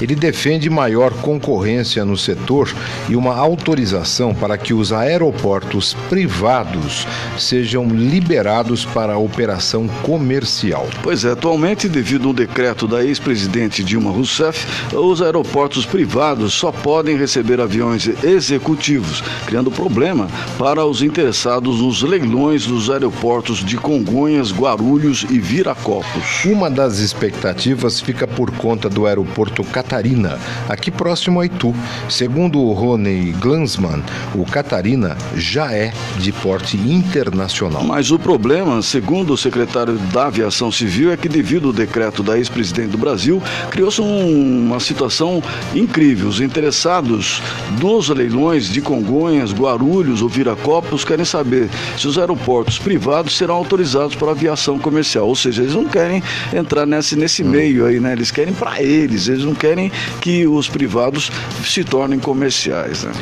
[0.00, 2.72] ele defende maior concorrência no setor
[3.08, 7.06] e uma autorização para que os aeroportos privados
[7.38, 10.86] sejam liberados para a operação comercial.
[11.02, 16.70] Pois é, atualmente, devido a um decreto da ex-presidente Dilma Rousseff, os aeroportos privados só
[16.70, 20.28] podem receber aviões executivos, criando problema
[20.58, 26.44] para os interessados nos leilões dos aeroportos de Congonhas, Guarulhos e Viracopos.
[26.44, 30.36] Uma das expectativas fica por conta do aeroporto Cat Catarina,
[30.68, 31.72] aqui próximo a Itu.
[32.08, 34.02] Segundo o Rony Glansman,
[34.34, 37.84] o Catarina já é de porte internacional.
[37.84, 42.36] Mas o problema, segundo o secretário da Aviação Civil, é que devido ao decreto da
[42.36, 45.40] ex-presidente do Brasil, criou-se um, uma situação
[45.72, 46.28] incrível.
[46.28, 47.40] Os interessados
[47.80, 54.16] nos leilões de Congonhas, Guarulhos ou Viracopos querem saber se os aeroportos privados serão autorizados
[54.16, 55.28] para aviação comercial.
[55.28, 56.20] Ou seja, eles não querem
[56.52, 57.50] entrar nesse, nesse Hum.
[57.50, 58.12] meio aí, né?
[58.12, 59.75] Eles querem para eles, eles não querem
[60.20, 61.30] que os privados
[61.64, 63.12] se tornem comerciais, né?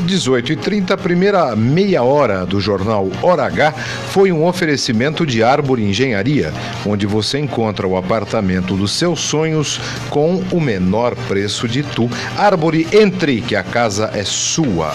[0.00, 3.72] 18 e 30, a primeira meia hora do jornal Hora H
[4.10, 6.52] foi um oferecimento de Árvore Engenharia,
[6.86, 12.10] onde você encontra o apartamento dos seus sonhos com o menor preço de tu.
[12.36, 14.92] Árvore, entre, que a casa é sua.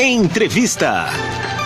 [0.00, 1.08] Entrevista.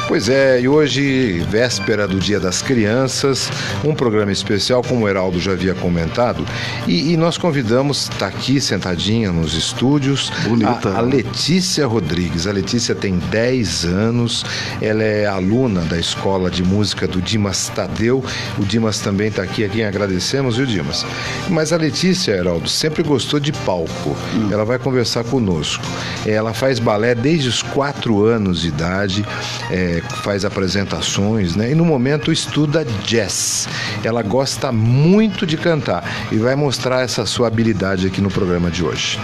[0.09, 3.51] Pois é, e hoje, véspera do Dia das Crianças,
[3.85, 6.47] um programa especial, como o Heraldo já havia comentado,
[6.87, 10.88] e, e nós convidamos, está aqui sentadinha nos estúdios, Bonita.
[10.88, 12.47] A, a Letícia Rodrigues.
[12.47, 14.47] A Letícia tem 10 anos,
[14.81, 18.25] ela é aluna da Escola de Música do Dimas Tadeu.
[18.59, 21.05] O Dimas também está aqui, a quem agradecemos, viu, Dimas?
[21.51, 24.16] Mas a Letícia, Heraldo, sempre gostou de palco.
[24.51, 25.85] Ela vai conversar conosco.
[26.25, 29.23] Ela faz balé desde os 4 anos de idade.
[29.71, 31.71] é, faz apresentações, né?
[31.71, 33.69] E no momento estuda jazz.
[34.03, 38.85] Ela gosta muito de cantar e vai mostrar essa sua habilidade aqui no programa de
[38.85, 39.19] hoje.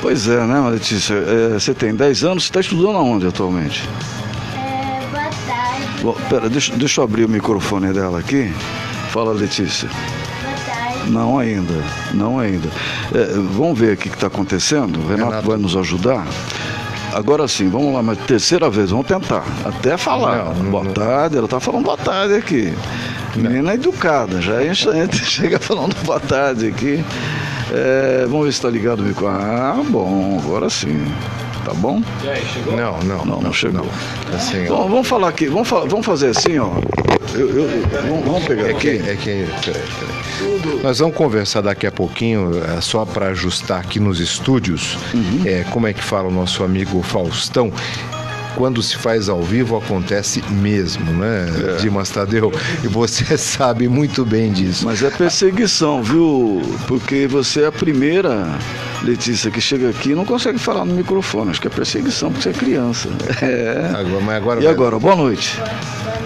[0.00, 1.14] Pois é, né, Letícia?
[1.14, 3.82] É, você tem 10 anos, você está estudando aonde atualmente?
[5.10, 6.02] boa tarde.
[6.02, 8.52] Bom, pera, deixa, deixa eu abrir o microfone dela aqui.
[9.10, 9.88] Fala, Letícia.
[9.88, 11.10] Boa tarde.
[11.10, 12.68] Não ainda, não ainda.
[13.12, 15.00] É, vamos ver o que está acontecendo.
[15.00, 16.26] O Renato, vai nos ajudar.
[17.14, 19.44] Agora sim, vamos lá, mas terceira vez, vamos tentar.
[19.64, 20.44] Até falar.
[20.70, 22.72] boa tarde, ela está falando boa tarde aqui.
[23.34, 24.88] Menina educada, já enche,
[25.24, 27.04] chega falando boa tarde aqui.
[27.72, 29.38] É, vamos ver se está ligado o microfone.
[29.42, 31.04] Ah, bom, agora sim.
[31.64, 32.00] Tá bom?
[32.76, 33.24] Não, não.
[33.26, 33.86] Não, não chegou.
[34.34, 34.76] Assim, ó.
[34.76, 36.70] Bom, vamos falar aqui, vamos, fa- vamos fazer assim, ó.
[37.34, 37.68] Eu, eu-
[38.08, 39.10] vamos, vamos pegar É que, aqui.
[39.10, 40.80] é que, peraí, peraí.
[40.82, 45.42] Nós vamos conversar daqui a pouquinho, é, só para ajustar aqui nos estúdios, Uhum.
[45.44, 47.72] é, como é que fala o nosso amigo Faustão.
[48.56, 51.80] Quando se faz ao vivo acontece mesmo, né, É.
[51.80, 52.52] Dimas Tadeu?
[52.82, 54.84] E você sabe muito bem disso.
[54.84, 56.60] Mas é perseguição, viu?
[56.88, 58.48] Porque você é a primeira,
[59.04, 61.50] Letícia, que chega aqui e não consegue falar no microfone.
[61.50, 63.08] Acho que é perseguição, porque você é criança.
[63.42, 63.90] É.
[63.94, 65.56] Agora, mas agora E vai- agora, boa noite.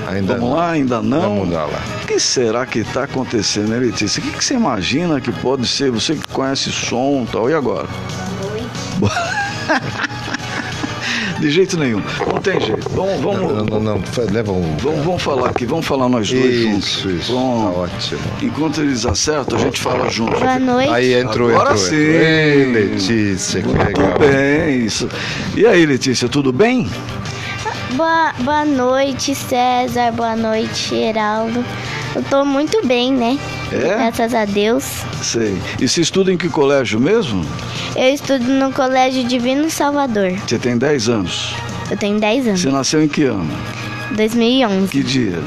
[0.09, 0.57] Ainda Vamos não.
[0.57, 1.21] lá, ainda não.
[1.39, 1.65] Vamos lá.
[1.67, 1.83] lá.
[2.03, 4.21] O que será que está acontecendo, né, Letícia?
[4.21, 5.91] O que, que você imagina que pode ser?
[5.91, 7.49] Você que conhece som e tal.
[7.51, 7.87] E agora?
[11.41, 12.01] De jeito nenhum.
[12.33, 12.89] Não tem jeito.
[12.91, 14.77] Vamos, vamos, Não, não, não, leva um.
[14.77, 16.69] vamos, vamos falar aqui, vamos falar nós dois Isso,
[17.09, 17.21] juntos.
[17.23, 17.33] isso.
[17.33, 17.63] Pronto.
[17.75, 18.21] Tá ótimo.
[18.43, 20.39] Enquanto eles acertam, a gente fala junto.
[20.39, 20.93] Boa noite.
[20.93, 21.79] Aí entrou, Agora entrou.
[21.89, 21.97] sim.
[21.97, 22.23] entrou.
[22.23, 23.93] Ei, Letícia, que legal.
[23.93, 25.09] Tudo bem, isso.
[25.57, 26.89] E aí, Letícia, tudo bem?
[27.95, 30.13] Boa, boa noite, César.
[30.13, 31.65] Boa noite, Heraldo.
[32.15, 33.39] Eu tô muito bem, né?
[33.71, 33.79] É?
[33.79, 34.85] Graças a Deus.
[35.23, 35.61] Sei.
[35.81, 37.45] E você estuda em que colégio mesmo?
[37.95, 40.33] Eu estudo no Colégio Divino Salvador.
[40.47, 41.55] Você tem 10 anos.
[41.91, 42.61] Eu tenho 10 anos.
[42.61, 43.51] Você nasceu em que ano?
[44.13, 44.89] 2011.
[44.89, 45.43] Que dia?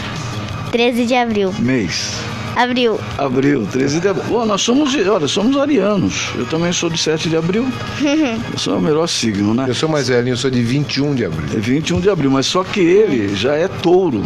[0.71, 1.53] 13 de abril.
[1.59, 2.13] Mês?
[2.55, 2.99] Abril.
[3.17, 4.25] Abril, 13 de abril.
[4.29, 6.29] Pô, nós somos, olha, somos arianos.
[6.37, 7.67] Eu também sou de 7 de abril.
[8.51, 9.65] Eu sou o melhor signo, né?
[9.67, 11.45] Eu sou mais velhinho, eu sou de 21 de abril.
[11.53, 14.23] É 21 de abril, mas só que ele já é touro.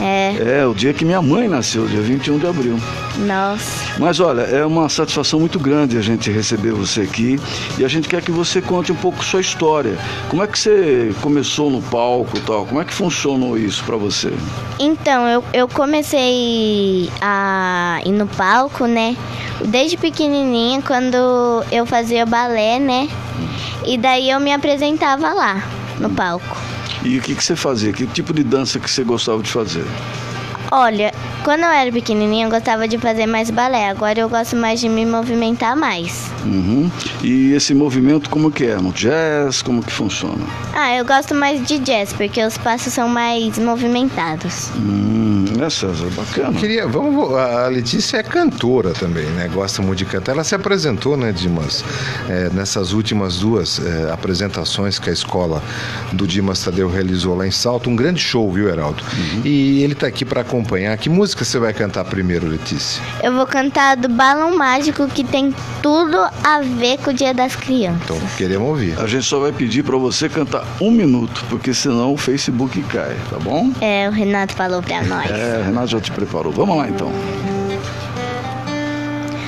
[0.00, 2.78] É, É, o dia que minha mãe nasceu, dia 21 de abril.
[3.26, 3.88] nossa.
[3.98, 7.40] Mas olha, é uma satisfação muito grande a gente receber você aqui
[7.76, 9.98] e a gente quer que você conte um pouco sua história.
[10.28, 12.64] Como é que você começou no palco e tal?
[12.64, 14.32] Como é que funcionou isso pra você?
[14.78, 17.67] Então, eu, eu comecei a
[18.04, 19.16] ir no palco, né?
[19.64, 21.16] Desde pequenininha, quando
[21.70, 23.08] eu fazia balé, né?
[23.86, 25.62] E daí eu me apresentava lá,
[25.98, 26.56] no palco.
[27.02, 27.92] E o que, que você fazia?
[27.92, 29.84] Que tipo de dança que você gostava de fazer?
[30.70, 31.12] Olha,
[31.44, 33.88] quando eu era pequenininha, eu gostava de fazer mais balé.
[33.88, 36.30] Agora eu gosto mais de me movimentar mais.
[36.44, 36.90] Uhum.
[37.22, 38.76] E esse movimento como que é?
[38.76, 39.62] No jazz?
[39.62, 40.44] Como que funciona?
[40.74, 44.70] Ah, eu gosto mais de jazz, porque os passos são mais movimentados.
[44.76, 46.58] Hum, é César, bacana.
[46.58, 49.48] Queria, vamos, a Letícia é cantora também, né?
[49.48, 50.32] Gosta muito de cantar.
[50.32, 51.84] Ela se apresentou, né, Dimas,
[52.28, 55.62] é, nessas últimas duas é, apresentações que a escola
[56.12, 57.88] do Dimas Tadeu realizou lá em Salto.
[57.90, 59.02] Um grande show, viu, Heraldo?
[59.44, 60.96] E ele está aqui para acompanhar.
[60.98, 63.02] Que música você vai cantar primeiro, Letícia?
[63.22, 67.54] Eu vou cantar do Balão Mágico, que tem tudo a ver com o Dia das
[67.54, 68.02] Crianças.
[68.04, 68.98] Então, queremos ouvir.
[68.98, 73.16] A gente só vai pedir pra você cantar um minuto, porque senão o Facebook cai,
[73.30, 73.70] tá bom?
[73.80, 75.30] É, o Renato falou pra nós.
[75.30, 76.52] É, Renato já te preparou.
[76.52, 77.10] Vamos lá então.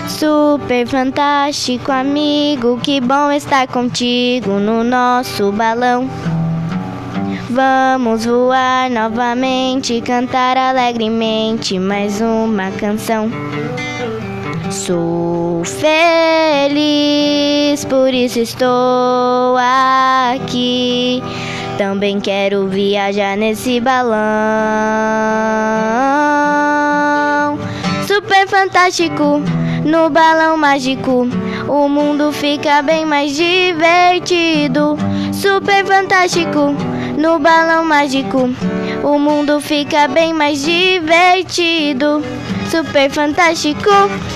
[0.09, 6.09] Super fantástico amigo, que bom estar contigo no nosso balão.
[7.53, 13.29] Vamos voar novamente, cantar alegremente mais uma canção.
[14.71, 15.85] Sou feliz,
[17.87, 21.21] por isso estou aqui.
[21.77, 24.15] Também quero viajar nesse balão.
[28.07, 29.43] Super fantástico,
[29.85, 31.27] no balão mágico.
[31.67, 34.97] O mundo fica bem mais divertido.
[35.33, 36.77] Super fantástico,
[37.21, 38.49] no balão mágico.
[39.05, 42.25] O mundo fica bem mais divertido.
[42.71, 43.91] Super fantástico.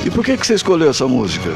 [0.05, 1.51] E por que, que você escolheu essa música?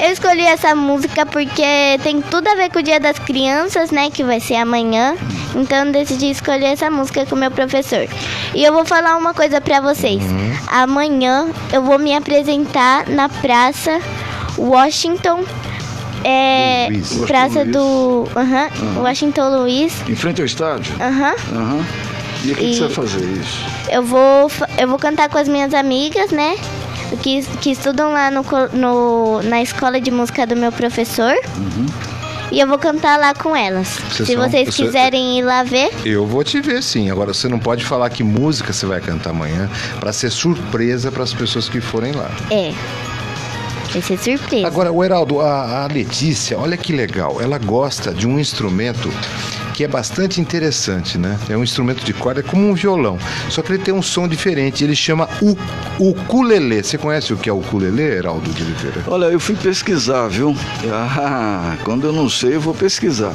[0.00, 4.10] Eu escolhi essa música porque tem tudo a ver com o Dia das Crianças, né?
[4.10, 5.14] Que vai ser amanhã.
[5.54, 8.06] Então eu decidi escolher essa música com o meu professor.
[8.54, 10.22] E eu vou falar uma coisa pra vocês.
[10.66, 14.00] Amanhã eu vou me apresentar na Praça
[14.58, 15.44] Washington.
[16.24, 16.86] É.
[16.90, 17.12] Luiz.
[17.26, 18.28] Praça Washington do.
[18.36, 18.68] Aham.
[18.82, 19.02] Aham.
[19.02, 19.94] Washington Luiz.
[20.08, 20.94] Em frente ao estádio?
[21.00, 21.34] Aham.
[21.54, 21.86] Aham.
[22.44, 23.64] E o que, que você vai fazer isso?
[23.90, 26.56] Eu vou, eu vou cantar com as minhas amigas, né?
[27.22, 28.42] Que, que estudam lá no,
[28.72, 31.34] no- na escola de música do meu professor.
[32.50, 33.88] E eu vou cantar lá com elas.
[34.10, 35.90] Vocês Se são- vocês você- quiserem ir lá ver.
[36.04, 37.10] Eu vou te ver sim.
[37.10, 39.70] Agora você não pode falar que música você vai cantar amanhã
[40.00, 42.30] para ser surpresa para as pessoas que forem lá.
[42.50, 42.72] É.
[43.92, 44.66] Vai ser surpresa.
[44.66, 47.40] Agora, o Heraldo, a, a Letícia, olha que legal.
[47.42, 49.10] Ela gosta de um instrumento
[49.82, 51.36] que é bastante interessante, né?
[51.50, 53.18] É um instrumento de corda, é como um violão.
[53.50, 54.84] Só que ele tem um som diferente.
[54.84, 55.56] Ele chama u-
[55.98, 56.80] ukulele.
[56.84, 59.02] Você conhece o que é ukulele, Heraldo de Oliveira?
[59.08, 60.54] Olha, eu fui pesquisar, viu?
[61.34, 63.32] Ah, quando eu não sei, eu vou pesquisar.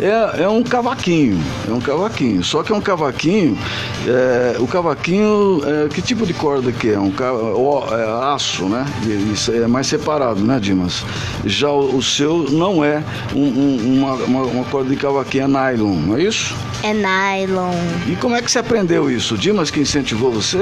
[0.00, 1.38] É, é um cavaquinho,
[1.68, 2.42] é um cavaquinho.
[2.42, 3.58] Só que é um cavaquinho.
[4.06, 6.98] é, o cavaquinho, é, que tipo de corda que é?
[6.98, 8.86] Um ó, é aço, né?
[9.32, 11.04] Isso é mais separado, né, Dimas?
[11.44, 13.02] Já o, o seu não é
[13.34, 16.54] um- um- uma, uma, uma corda de cavaquinho, é nylon, não é isso?
[16.82, 17.74] É nylon.
[18.06, 19.36] E como é que você aprendeu isso?
[19.36, 20.58] Dimas que incentivou você?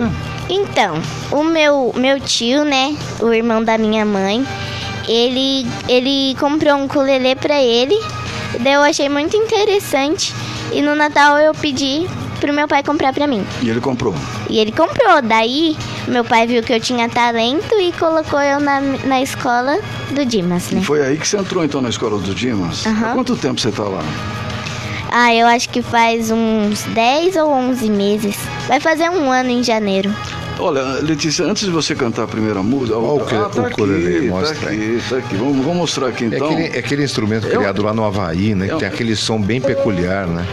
[0.48, 1.00] Então,
[1.30, 2.96] o meu, meu tio, né?
[3.20, 4.46] O irmão da minha mãe,
[5.06, 7.98] ele, ele comprou um ukulele pra ele.
[8.60, 10.34] Daí eu achei muito interessante.
[10.72, 12.06] E no Natal eu pedi
[12.40, 13.44] pro meu pai comprar pra mim.
[13.62, 14.14] E ele comprou.
[14.48, 15.22] E ele comprou.
[15.22, 15.76] Daí
[16.06, 19.78] meu pai viu que eu tinha talento e colocou eu na, na escola
[20.10, 20.80] do Dimas, né?
[20.80, 22.86] E foi aí que você entrou então na escola do Dimas?
[22.86, 23.10] Aham.
[23.10, 24.02] Há quanto tempo você tá lá?
[25.10, 28.36] Ah, eu acho que faz uns 10 ou 11 meses.
[28.66, 30.14] Vai fazer um ano em janeiro.
[30.60, 32.98] Olha, Letícia, antes de você cantar a primeira música.
[32.98, 35.36] Olha o que- ah, tá o ukulele, mostra tá aqui, tá aqui.
[35.36, 36.46] Vamos, vamos mostrar aqui É então.
[36.50, 38.66] aquele, é aquele instrumento Eu- criado lá no Havaí, né?
[38.66, 40.44] Que Eu- tem aquele som bem peculiar, né?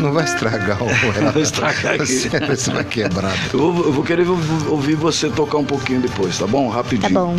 [0.00, 0.86] Não vai estragar o
[1.22, 2.06] Não vai estragar aqui.
[2.06, 3.32] Você, você vai quebrar.
[3.52, 6.68] Eu vou, eu vou querer ouv- ouvir você tocar um pouquinho depois, tá bom?
[6.68, 7.12] Rapidinho.
[7.12, 7.36] Tá bom.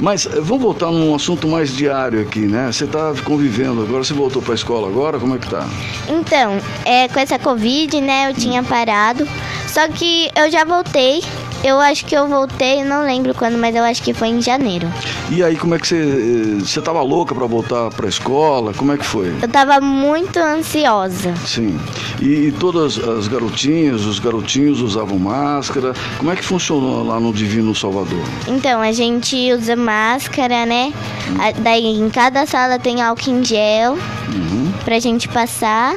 [0.00, 2.70] Mas eh, vamos voltar num assunto mais diário aqui, né?
[2.72, 5.66] Você tá convivendo agora, você voltou pra escola agora, como é que tá?
[6.08, 9.26] Então, é, com essa Covid, né, eu tinha parado.
[9.68, 11.22] Só que eu já voltei.
[11.62, 14.88] Eu acho que eu voltei, não lembro quando, mas eu acho que foi em janeiro.
[15.30, 15.96] E aí, como é que você.
[15.96, 18.72] eh, Você tava louca pra voltar pra escola?
[18.74, 19.34] Como é que foi?
[19.42, 21.34] Eu tava muito ansiosa.
[21.46, 21.78] Sim.
[22.20, 25.92] E, e todas as garotinhas, os garotinhos usavam máscara.
[26.18, 28.24] Como é que funcionou lá no Divino Salvador?
[28.48, 30.92] Então, a gente usa máscara, né?
[31.38, 34.72] A- Daí em cada sala tem álcool em gel Uhum.
[34.84, 35.94] pra gente passar.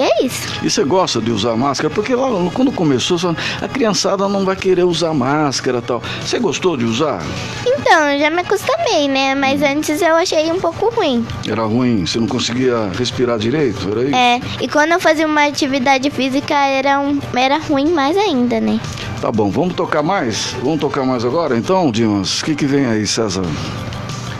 [0.00, 0.48] E é isso.
[0.64, 1.92] E você gosta de usar máscara?
[1.92, 3.18] Porque lá quando começou,
[3.60, 6.02] a criançada não vai querer usar máscara e tal.
[6.24, 7.22] Você gostou de usar?
[7.66, 9.34] Então, eu já me acostumei, né?
[9.34, 11.26] Mas antes eu achei um pouco ruim.
[11.46, 12.06] Era ruim?
[12.06, 13.90] Você não conseguia respirar direito?
[13.90, 14.14] Era isso?
[14.14, 18.80] É, e quando eu fazia uma atividade física era, um, era ruim mais ainda, né?
[19.20, 20.56] Tá bom, vamos tocar mais?
[20.62, 22.40] Vamos tocar mais agora então, Dimas?
[22.40, 23.44] O que, que vem aí, César?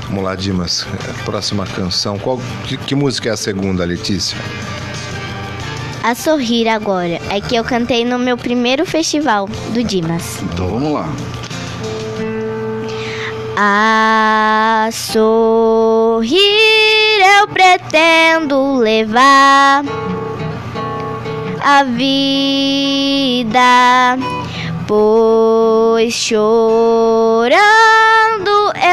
[0.08, 0.86] Vamos lá, Dimas.
[1.26, 2.18] Próxima canção.
[2.18, 4.38] Qual, que, que música é a segunda, Letícia?
[6.02, 7.20] A sorrir agora.
[7.30, 10.40] É que eu cantei no meu primeiro festival do Dimas.
[10.42, 11.08] Então vamos lá.
[13.56, 16.40] A sorrir
[17.38, 19.84] eu pretendo levar
[21.62, 23.60] a vida,
[24.86, 27.50] pois chorando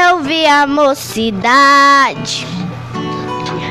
[0.08, 2.46] eu vi a mocidade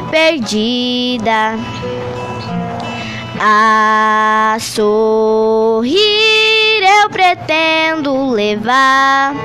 [0.09, 1.59] perdida.
[3.39, 5.97] A sorrir
[6.81, 9.35] eu pretendo levar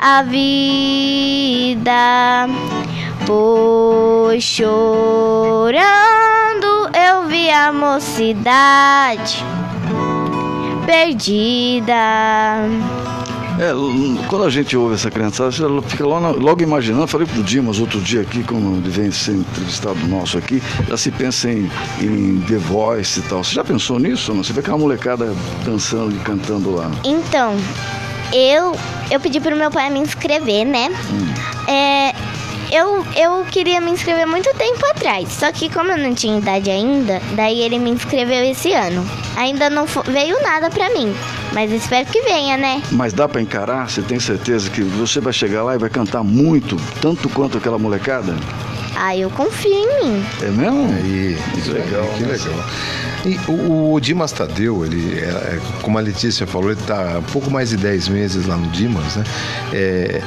[0.00, 1.90] a vida,
[3.26, 5.78] pois chorando
[6.94, 9.44] eu vi a mocidade
[10.86, 11.94] perdida.
[13.58, 13.72] É,
[14.28, 18.00] quando a gente ouve essa criançada, você fica logo, logo imaginando, falei pro Dimas outro
[18.00, 22.56] dia aqui, quando ele vem ser entrevistado nosso aqui, já se pensa em, em The
[22.56, 23.42] Voice e tal.
[23.42, 24.32] Você já pensou nisso?
[24.32, 24.44] Não?
[24.44, 25.34] Você vê aquela molecada
[25.64, 26.90] dançando e cantando lá.
[27.04, 27.56] Então,
[28.32, 28.76] eu,
[29.10, 30.88] eu pedi pro meu pai me inscrever, né?
[31.66, 32.14] É,
[32.70, 36.70] eu, eu queria me inscrever muito tempo atrás, só que como eu não tinha idade
[36.70, 39.08] ainda, daí ele me inscreveu esse ano.
[39.36, 41.14] Ainda não veio nada pra mim,
[41.52, 42.82] mas espero que venha, né?
[42.90, 43.88] Mas dá pra encarar?
[43.88, 47.78] Você tem certeza que você vai chegar lá e vai cantar muito, tanto quanto aquela
[47.78, 48.34] molecada?
[48.96, 50.26] Ah, eu confio em mim.
[50.42, 50.92] É mesmo?
[50.92, 52.64] Aí, que legal, que legal.
[53.24, 57.50] E o, o Dimas Tadeu, ele, é, é, como a Letícia falou, ele está pouco
[57.50, 59.24] mais de 10 meses lá no Dimas, né?
[59.72, 60.22] É,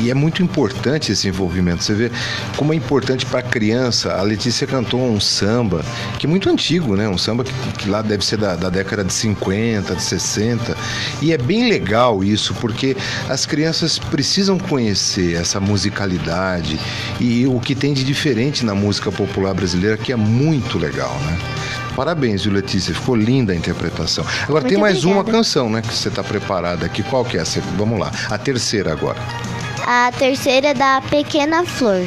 [0.00, 1.82] e é muito importante esse envolvimento.
[1.82, 2.10] Você vê
[2.56, 4.14] como é importante para a criança.
[4.14, 5.84] A Letícia cantou um samba,
[6.18, 7.08] que é muito antigo, né?
[7.08, 10.76] Um samba que, que lá deve ser da, da década de 50, de 60.
[11.22, 12.96] E é bem legal isso, porque
[13.28, 16.78] as crianças precisam conhecer essa musicalidade
[17.20, 21.59] e o que tem de diferente na música popular brasileira, que é muito legal, né?
[21.96, 22.94] Parabéns, viu, Letícia?
[22.94, 24.24] Ficou linda a interpretação.
[24.44, 25.38] Agora tem Muito mais uma obrigada.
[25.38, 25.82] canção, né?
[25.82, 27.02] Que você está preparada aqui.
[27.02, 27.42] Qual que é?
[27.76, 28.10] Vamos lá.
[28.30, 29.18] A terceira agora.
[29.86, 32.04] A terceira é da Pequena Flor.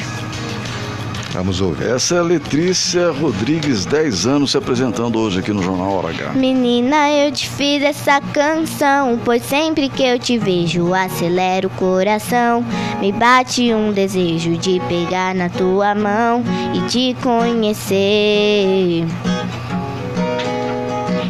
[1.34, 1.88] Vamos ouvir.
[1.88, 6.34] Essa é a Letrícia Rodrigues, 10 anos, se apresentando hoje aqui no Jornal Hora H.
[6.34, 12.64] Menina, eu te fiz essa canção, pois sempre que eu te vejo, acelera o coração.
[13.02, 19.04] Me bate um desejo de pegar na tua mão e te conhecer.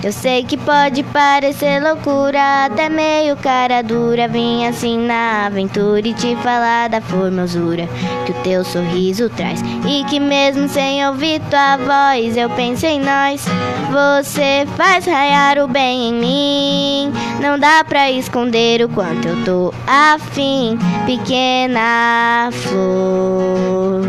[0.04, 4.28] Eu sei que pode parecer loucura, até meio cara dura.
[4.28, 7.88] Vim assim na aventura e te falar da formosura
[8.26, 9.62] que o teu sorriso traz.
[9.88, 13.45] E que mesmo sem ouvir tua voz, eu penso em nós.
[13.89, 17.14] Você faz raiar o bem em mim.
[17.39, 20.78] Não dá pra esconder o quanto eu tô afim.
[21.06, 24.01] Pequena flor,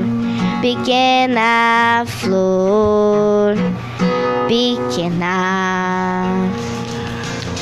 [0.60, 3.54] pequena flor
[4.46, 6.48] pequena.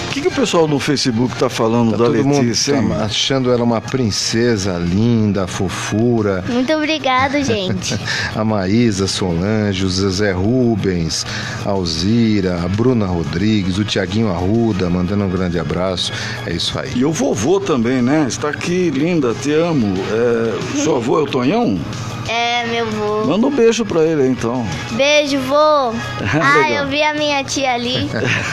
[0.08, 2.76] O que, que o pessoal no Facebook tá falando Tá da todo mundo Letícia?
[2.76, 2.86] hein?
[2.90, 6.44] tá achando ela uma princesa linda, fofura.
[6.46, 7.98] Muito obrigado, gente.
[8.36, 11.24] A Maísa Solange, o Zezé Rubens,
[11.64, 16.12] a Alzira, a Bruna Rodrigues, o Tiaguinho Arruda, mandando um grande abraço.
[16.46, 16.90] É isso aí.
[16.94, 18.26] E o vovô também, né?
[18.28, 19.94] Está aqui, linda, te amo.
[19.96, 21.80] É, seu avô é o Tonhão?
[22.28, 23.26] É, meu vô.
[23.26, 24.64] Manda um beijo pra ele então.
[24.92, 25.54] Beijo, vô.
[26.40, 28.08] ah, eu vi a minha tia ali.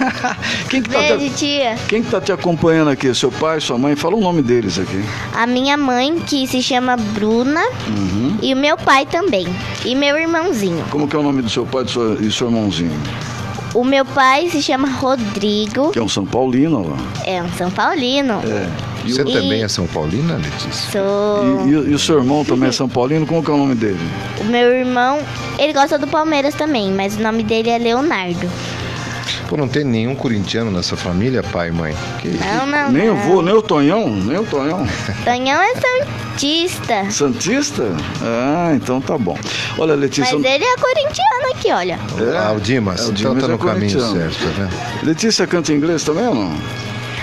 [0.69, 1.75] Quem que tá Beijo, te, tia.
[1.87, 3.13] quem que tá te acompanhando aqui?
[3.13, 3.95] Seu pai, sua mãe?
[3.95, 5.03] Fala o nome deles aqui.
[5.33, 8.37] A minha mãe, que se chama Bruna, Uhum.
[8.41, 9.47] e o meu pai também.
[9.85, 10.83] E meu irmãozinho.
[10.89, 12.99] Como que é o nome do seu pai e do e seu irmãozinho?
[13.73, 16.97] O meu pai se chama Rodrigo, Que é um São Paulino lá.
[17.25, 18.41] é um São Paulino.
[18.43, 18.67] É.
[19.09, 20.91] E Você o, também é São Paulina, Letícia?
[20.91, 21.67] Sou.
[21.67, 23.25] e, e- e o seu irmão também é São Paulino?
[23.25, 23.99] Como que é o nome dele?
[24.39, 25.19] O meu irmão,
[25.57, 28.49] ele gosta do Palmeiras também, mas o nome dele é Leonardo.
[29.47, 31.95] Pô, não tem nenhum corintiano nessa família, pai e mãe?
[32.21, 33.15] Que Não, não, nem não.
[33.15, 34.87] o vô, nem o Tonhão, nem o Tonhão.
[35.25, 37.09] Tonhão é santista.
[37.09, 37.83] Santista?
[38.21, 39.35] Ah, então tá bom.
[39.79, 40.37] Olha, Letícia.
[40.37, 41.99] Mas ele é corintiano aqui, olha.
[42.39, 44.15] Ah, o Dimas, É, o então Dimas tá é no caminho corintiano.
[44.31, 45.03] certo, vendo?
[45.03, 46.53] Letícia canta inglês também ou não?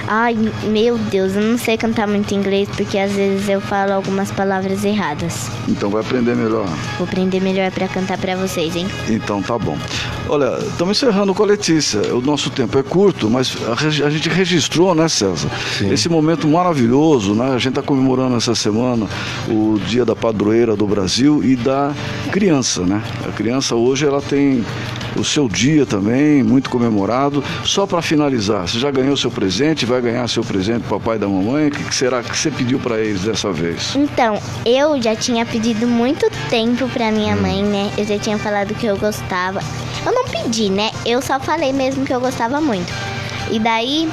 [0.09, 4.31] Ai, meu Deus, eu não sei cantar muito inglês porque às vezes eu falo algumas
[4.31, 5.49] palavras erradas.
[5.69, 6.67] Então vai aprender melhor.
[6.97, 8.87] Vou aprender melhor pra cantar pra vocês, hein?
[9.09, 9.77] Então tá bom.
[10.29, 12.15] Olha, estamos encerrando com a Letícia.
[12.15, 15.49] O nosso tempo é curto, mas a, a gente registrou, né, César?
[15.91, 17.47] Esse momento maravilhoso, né?
[17.55, 19.07] A gente está comemorando essa semana
[19.49, 21.93] o Dia da Padroeira do Brasil e da
[22.31, 23.03] criança, né?
[23.29, 24.65] A criança hoje ela tem
[25.19, 27.43] o seu dia também, muito comemorado.
[27.64, 29.87] Só para finalizar, você já ganhou seu presente?
[29.87, 31.69] Vai ganhar seu presente, papai e da mamãe?
[31.69, 33.95] O que, será que você pediu para eles dessa vez?
[33.97, 37.91] Então, eu já tinha pedido muito tempo pra minha mãe, né?
[37.97, 39.61] Eu já tinha falado que eu gostava.
[40.05, 40.91] Eu não pedi, né?
[41.05, 42.93] Eu só falei mesmo que eu gostava muito.
[43.51, 44.09] E daí,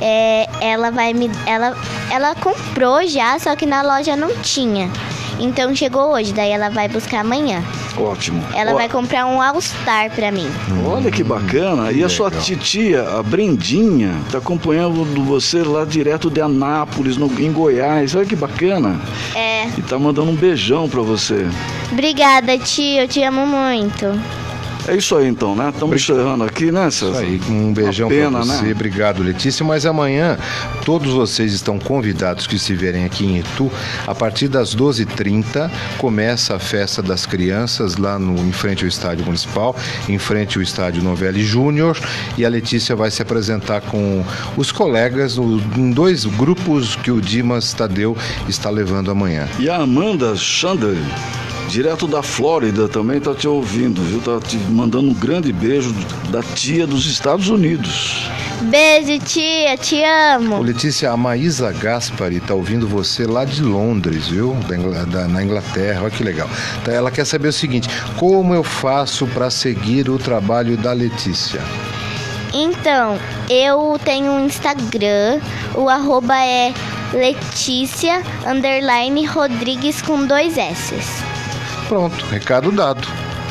[0.00, 1.30] é, ela vai me.
[1.46, 1.76] Ela,
[2.10, 4.90] ela comprou já, só que na loja não tinha.
[5.38, 7.62] Então chegou hoje, daí ela vai buscar amanhã.
[7.98, 8.42] Ótimo.
[8.54, 10.48] Ela Ó, vai comprar um All Star pra mim.
[10.86, 11.92] Olha que bacana.
[11.92, 17.52] E a sua titia, a Brendinha, está acompanhando você lá direto de Anápolis, no- em
[17.52, 18.14] Goiás.
[18.14, 18.98] Olha que bacana.
[19.34, 19.66] É.
[19.76, 21.46] E tá mandando um beijão para você.
[21.92, 23.02] Obrigada, tia.
[23.02, 24.06] Eu te amo muito.
[24.88, 25.70] É isso aí então, né?
[25.72, 27.24] Estamos encerrando aqui, né, César?
[27.24, 28.62] Isso aí, um beijão pena, pra você.
[28.66, 28.72] né?
[28.72, 29.64] Obrigado, Letícia.
[29.64, 30.38] Mas amanhã,
[30.84, 33.70] todos vocês estão convidados que estiverem aqui em Itu.
[34.06, 39.24] A partir das 12h30, começa a festa das crianças lá no, em frente ao Estádio
[39.24, 39.74] Municipal,
[40.08, 41.98] em frente ao Estádio Novelli Júnior.
[42.38, 44.24] E a Letícia vai se apresentar com
[44.56, 48.16] os colegas no- em dois grupos que o Dimas Tadeu
[48.48, 49.48] está levando amanhã.
[49.58, 50.96] E a Amanda Chandler,
[51.68, 54.20] direto da Flórida, também tá te ouvindo, viu?
[54.20, 55.94] Tá te mandando um grande beijo
[56.30, 58.28] da tia dos Estados Unidos.
[58.62, 60.56] Beijo, tia, te amo.
[60.56, 64.54] Ô, Letícia, a Maísa Gaspari tá ouvindo você lá de Londres, viu?
[64.68, 66.48] Da da- na Inglaterra, olha que legal.
[66.84, 71.60] Tá, ela quer saber o seguinte: como eu faço para seguir o trabalho da Letícia?
[72.54, 73.18] Então,
[73.50, 75.40] eu tenho um Instagram,
[75.74, 76.72] o arroba é
[77.12, 81.35] Letícia underline Rodrigues com dois S's.
[81.88, 83.06] Pronto, recado dado.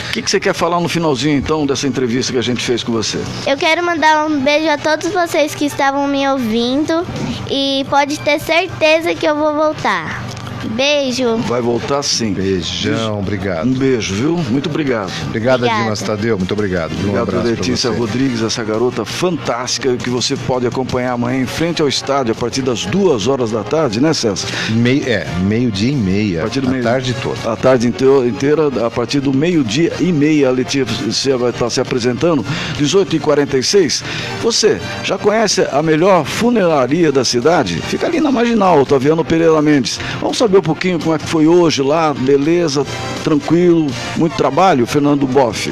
[0.09, 2.83] O que, que você quer falar no finalzinho então dessa entrevista que a gente fez
[2.83, 3.21] com você?
[3.47, 7.05] Eu quero mandar um beijo a todos vocês que estavam me ouvindo
[7.49, 10.23] e pode ter certeza que eu vou voltar.
[10.69, 11.37] Beijo.
[11.37, 12.33] Vai voltar sim.
[12.33, 13.67] Beijão, obrigado.
[13.67, 14.37] Um beijo, viu?
[14.49, 15.11] Muito obrigado.
[15.27, 15.83] Obrigado, Obrigada.
[15.83, 16.37] Dimas Tadeu.
[16.37, 16.91] Muito obrigado.
[16.91, 17.99] Um Obrigado, abraço pra Letícia você.
[17.99, 22.61] Rodrigues, essa garota fantástica que você pode acompanhar amanhã em frente ao estádio a partir
[22.61, 24.47] das duas horas da tarde, né, César?
[24.71, 26.39] Mei, é, meio-dia e meia.
[26.39, 27.51] A partir do a meio- tarde toda.
[27.51, 31.79] A tarde inteira, inteira, a partir do meio-dia e meia, a Letícia vai estar se
[31.79, 32.45] apresentando,
[32.79, 34.03] 18h46.
[34.41, 37.79] Você já conhece a melhor funeraria da cidade?
[37.81, 39.99] Fica ali na Marginal, Otaviano Pereira Mendes.
[40.19, 42.85] Vamos saber um pouquinho como é que foi hoje lá, beleza,
[43.23, 43.87] tranquilo,
[44.17, 45.71] muito trabalho, Fernando Boff.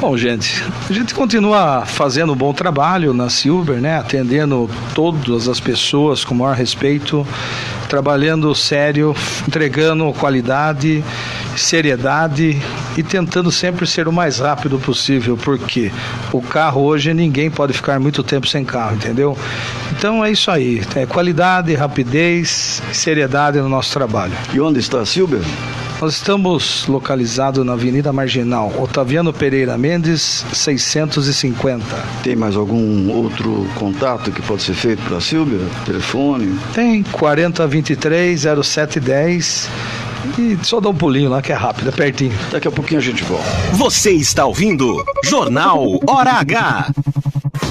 [0.00, 3.98] Bom, gente, a gente continua fazendo um bom trabalho na Silver, né?
[3.98, 7.26] Atendendo todas as pessoas com o maior respeito,
[7.88, 9.14] trabalhando sério,
[9.48, 11.02] entregando qualidade,
[11.56, 12.60] seriedade
[12.96, 15.90] e tentando sempre ser o mais rápido possível, porque
[16.32, 19.36] o carro hoje ninguém pode ficar muito tempo sem carro, entendeu?
[19.96, 24.32] Então é isso aí, é qualidade, rapidez e seriedade no nosso trabalho.
[24.52, 25.40] E onde está a Silver?
[26.00, 31.82] Nós estamos localizados na Avenida Marginal, Otaviano Pereira Mendes, 650.
[32.22, 35.60] Tem mais algum outro contato que pode ser feito para a Silvia?
[35.86, 36.58] Telefone?
[36.74, 39.70] Tem 4023 0710
[40.38, 42.32] e só dá um pulinho lá que é rápido, é pertinho.
[42.50, 43.44] Daqui a pouquinho a gente volta.
[43.72, 46.92] Você está ouvindo Jornal Hora H.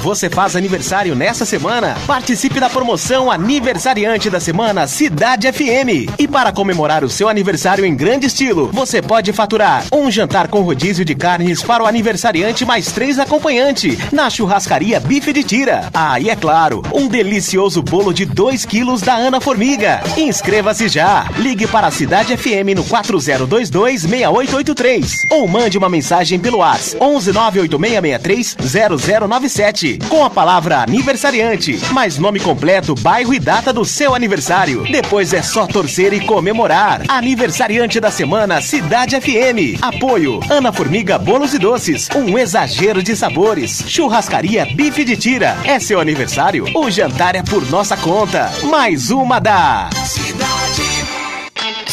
[0.01, 1.97] Você faz aniversário nessa semana?
[2.05, 6.13] Participe da promoção Aniversariante da Semana Cidade FM.
[6.19, 10.61] E para comemorar o seu aniversário em grande estilo, você pode faturar um jantar com
[10.61, 15.89] rodízio de carnes para o aniversariante mais três acompanhantes na churrascaria Bife de Tira.
[15.93, 20.01] Ah, e é claro, um delicioso bolo de 2 quilos da Ana Formiga.
[20.17, 21.25] Inscreva-se já.
[21.37, 29.72] Ligue para a Cidade FM no 4022-6883 ou mande uma mensagem pelo WhatsApp 11986630097
[30.07, 34.83] com a palavra aniversariante, mais nome completo, bairro e data do seu aniversário.
[34.83, 37.01] Depois é só torcer e comemorar.
[37.07, 39.81] Aniversariante da semana Cidade FM.
[39.81, 43.83] Apoio Ana Formiga Bolos e Doces, um exagero de sabores.
[43.87, 45.57] Churrascaria Bife de Tira.
[45.63, 46.65] É seu aniversário?
[46.75, 48.51] O jantar é por nossa conta.
[48.69, 49.89] Mais uma da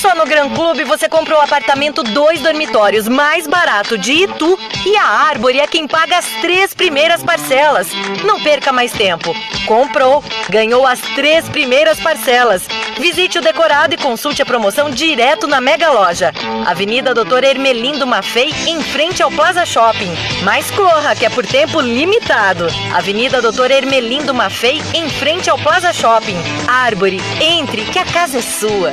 [0.01, 4.96] Só no Gran Clube você comprou o apartamento dois dormitórios mais barato de Itu e
[4.96, 7.86] a Árvore é quem paga as três primeiras parcelas.
[8.24, 9.36] Não perca mais tempo.
[9.66, 12.66] Comprou, ganhou as três primeiras parcelas.
[12.98, 16.32] Visite o decorado e consulte a promoção direto na Mega Loja.
[16.64, 20.12] Avenida Doutor Ermelindo Maffei, em frente ao Plaza Shopping.
[20.42, 22.68] Mas corra, que é por tempo limitado.
[22.94, 26.38] Avenida Doutor Ermelindo Maffei, em frente ao Plaza Shopping.
[26.66, 28.92] Árvore, entre, que a casa é sua.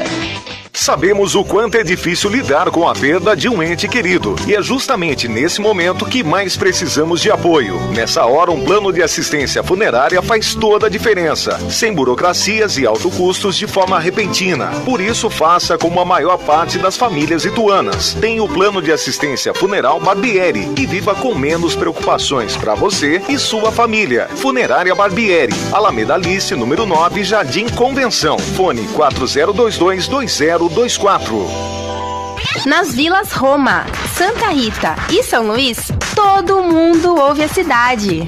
[0.87, 4.37] Sabemos o quanto é difícil lidar com a perda de um ente querido.
[4.47, 7.77] E é justamente nesse momento que mais precisamos de apoio.
[7.91, 11.59] Nessa hora, um plano de assistência funerária faz toda a diferença.
[11.69, 14.67] Sem burocracias e alto custos de forma repentina.
[14.85, 18.13] Por isso, faça como a maior parte das famílias ituanas.
[18.13, 23.37] Tem o plano de assistência funeral Barbieri e viva com menos preocupações para você e
[23.37, 24.29] sua família.
[24.37, 28.39] Funerária Barbieri, Alameda Alice, número 9, Jardim Convenção.
[28.39, 28.87] Fone
[30.77, 32.67] 4022-2024.
[32.67, 38.27] Nas vilas Roma, Santa Rita e São Luís, todo mundo ouve a cidade.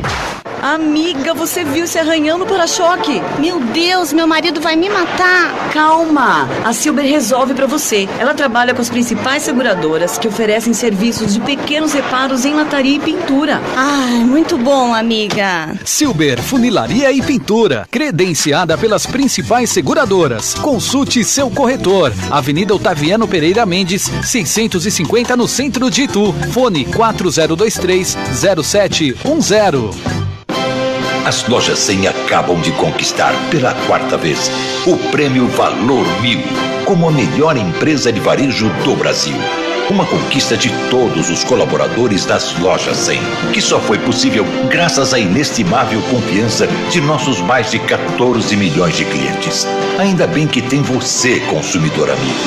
[0.62, 3.22] Amiga, você viu se arranhando para-choque?
[3.40, 5.70] Meu Deus, meu marido vai me matar.
[5.72, 8.10] Calma, a Silber resolve para você.
[8.20, 13.00] Ela trabalha com as principais seguradoras que oferecem serviços de pequenos reparos em lataria e
[13.00, 13.62] pintura.
[13.76, 15.76] Ai, muito bom, amiga.
[15.86, 20.56] Silber Funilaria e Pintura, credenciada pelas principais seguradoras.
[20.56, 22.12] Consulte seu corretor.
[22.30, 26.34] Avenida Otaviano Pereira Mendes, 650 no centro de Itu.
[26.52, 30.29] Fone 4023 0710.
[31.30, 34.50] As lojas 100 acabam de conquistar pela quarta vez
[34.88, 36.42] o prêmio Valor Mil
[36.86, 39.36] como a melhor empresa de varejo do Brasil.
[39.92, 43.22] Uma conquista de todos os colaboradores das lojas 100,
[43.54, 49.06] que só foi possível graças à inestimável confiança de nossos mais de 14 milhões de
[49.06, 49.68] clientes.
[50.00, 52.40] Ainda bem que tem você, consumidor amigo.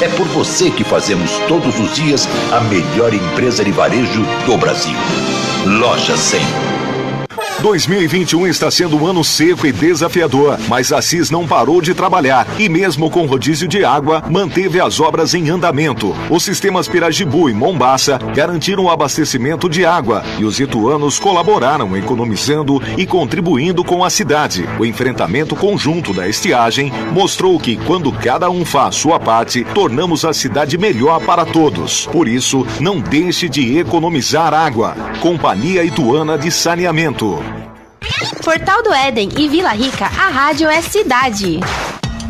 [0.00, 4.96] É por você que fazemos todos os dias a melhor empresa de varejo do Brasil.
[5.66, 6.79] Loja 100.
[7.60, 12.46] 2021 está sendo um ano seco e desafiador, mas a CIS não parou de trabalhar
[12.58, 16.16] e mesmo com rodízio de água, manteve as obras em andamento.
[16.30, 22.80] Os sistemas Pirajibu e Mombaça garantiram o abastecimento de água e os ituanos colaboraram economizando
[22.96, 24.66] e contribuindo com a cidade.
[24.78, 30.32] O enfrentamento conjunto da estiagem mostrou que quando cada um faz sua parte, tornamos a
[30.32, 32.06] cidade melhor para todos.
[32.06, 34.96] Por isso, não deixe de economizar água.
[35.20, 37.49] Companhia Ituana de Saneamento.
[38.44, 41.60] Portal do Éden e Vila Rica, a rádio é cidade.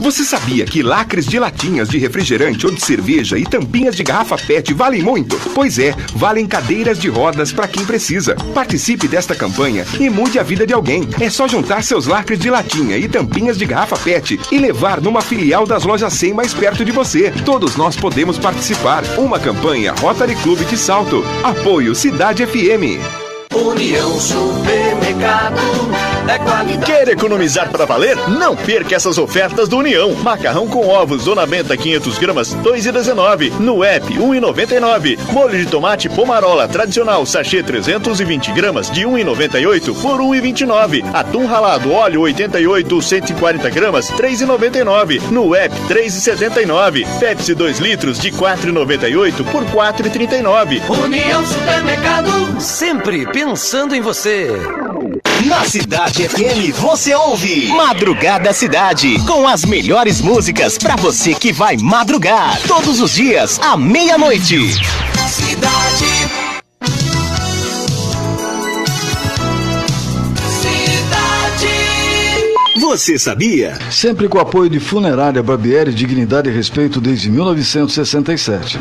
[0.00, 4.34] Você sabia que lacres de latinhas de refrigerante ou de cerveja e tampinhas de garrafa
[4.38, 5.38] PET valem muito?
[5.54, 8.34] Pois é, valem cadeiras de rodas para quem precisa.
[8.54, 11.06] Participe desta campanha e mude a vida de alguém.
[11.20, 15.20] É só juntar seus lacres de latinha e tampinhas de garrafa PET e levar numa
[15.20, 17.30] filial das lojas 100 mais perto de você.
[17.44, 19.04] Todos nós podemos participar.
[19.18, 21.22] Uma campanha Rotary Clube de Salto.
[21.44, 23.19] Apoio Cidade FM.
[23.54, 26.09] União Supermercado.
[26.86, 28.16] Quer economizar para valer?
[28.28, 30.14] Não perca essas ofertas do União.
[30.14, 33.58] Macarrão com ovos Dona Benta 500 gramas 2,19.
[33.58, 35.18] No app 1,99.
[35.32, 41.04] Molho de tomate Pomarola tradicional sachê 320 gramas de 1,98 por 1,29.
[41.12, 45.20] Atum ralado óleo 88 140 gramas 3,99.
[45.30, 47.06] No app 3,79.
[47.18, 50.80] Pepsi 2 litros de 4,98 por 4,39.
[51.04, 52.60] União Supermercado.
[52.60, 54.50] Sempre pensando em você.
[55.46, 61.78] Na Cidade FM você ouve Madrugada Cidade, com as melhores músicas para você que vai
[61.78, 64.58] madrugar todos os dias à meia-noite.
[65.28, 66.04] Cidade.
[70.60, 71.68] Cidade.
[72.80, 73.78] Você sabia?
[73.90, 78.78] Sempre com o apoio de Funerária Barbieri, Dignidade e Respeito desde 1967.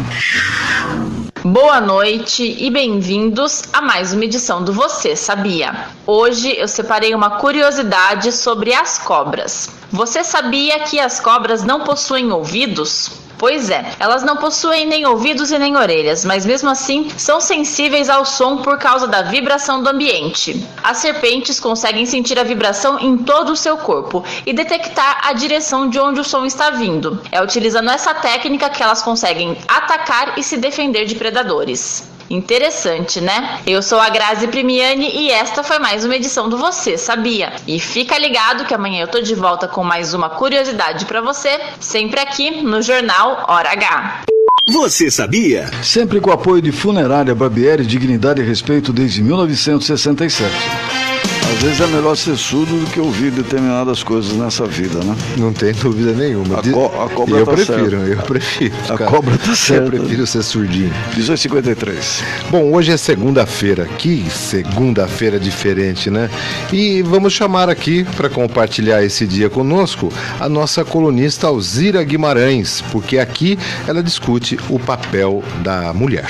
[1.37, 5.87] Boa noite e bem-vindos a mais uma edição do Você Sabia.
[6.05, 9.69] Hoje eu separei uma curiosidade sobre as cobras.
[9.89, 13.28] Você sabia que as cobras não possuem ouvidos?
[13.39, 18.09] Pois é, elas não possuem nem ouvidos e nem orelhas, mas mesmo assim são sensíveis
[18.09, 20.61] ao som por causa da vibração do ambiente.
[20.83, 25.87] As serpentes conseguem sentir a vibração em todo o seu corpo e detectar a direção
[25.89, 27.21] de onde o som está vindo.
[27.31, 32.18] É utilizando essa técnica que elas conseguem atacar e se defender de predadores.
[32.29, 33.59] Interessante, né?
[33.65, 37.53] Eu sou a Grazi Primiani e esta foi mais uma edição do Você Sabia.
[37.67, 41.59] E fica ligado que amanhã eu tô de volta com mais uma curiosidade para você,
[41.79, 44.21] sempre aqui no Jornal Hora H.
[44.67, 45.65] Você sabia?
[45.81, 51.08] Sempre com o apoio de Funerária Barbieri, Dignidade e Respeito desde 1967.
[51.51, 55.15] Às vezes é melhor ser surdo do que ouvir determinadas coisas nessa vida, né?
[55.35, 56.59] Não tem dúvida nenhuma.
[56.59, 58.07] A, co a cobra eu tá prefiro, certa.
[58.07, 58.75] eu prefiro.
[58.83, 59.11] A cara.
[59.11, 59.95] cobra tá certa.
[59.95, 60.93] Eu prefiro ser surdinho.
[61.15, 62.23] 1853.
[62.51, 63.85] Bom, hoje é segunda-feira.
[63.97, 66.29] Que segunda-feira diferente, né?
[66.71, 73.17] E vamos chamar aqui para compartilhar esse dia conosco a nossa colunista Alzira Guimarães, porque
[73.17, 76.29] aqui ela discute o papel da mulher.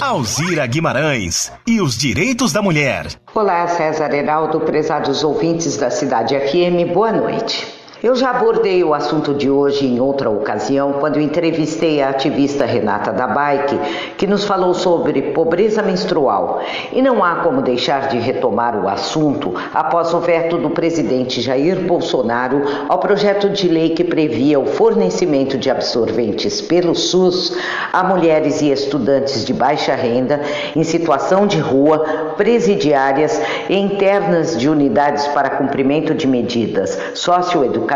[0.00, 3.06] Alzira Guimarães e os direitos da mulher.
[3.34, 7.75] Olá, César Heraldo, prezados ouvintes da Cidade FM, boa noite.
[8.02, 13.10] Eu já abordei o assunto de hoje em outra ocasião, quando entrevistei a ativista Renata
[13.10, 13.78] da Bike,
[14.18, 16.60] que nos falou sobre pobreza menstrual.
[16.92, 21.80] E não há como deixar de retomar o assunto após o veto do presidente Jair
[21.80, 27.56] Bolsonaro ao projeto de lei que previa o fornecimento de absorventes pelo SUS
[27.90, 30.42] a mulheres e estudantes de baixa renda
[30.74, 33.40] em situação de rua, presidiárias
[33.70, 37.86] e internas de unidades para cumprimento de medidas socioeducativas,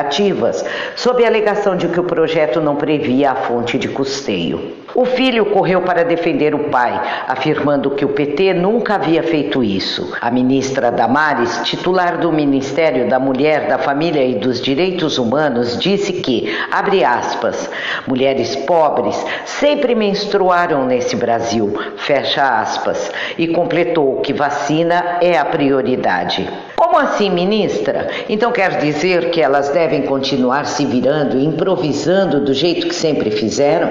[0.96, 4.72] sob a alegação de que o projeto não previa a fonte de custeio.
[4.94, 10.16] O filho correu para defender o pai, afirmando que o PT nunca havia feito isso.
[10.20, 16.14] A ministra Damares, titular do Ministério da Mulher, da Família e dos Direitos Humanos, disse
[16.14, 17.70] que, abre aspas,
[18.06, 26.48] mulheres pobres sempre menstruaram nesse Brasil, fecha aspas, e completou que vacina é a prioridade.
[26.76, 28.08] Como assim, ministra?
[28.28, 33.90] Então quer dizer que elas devem continuar se virando, improvisando do jeito que sempre fizeram?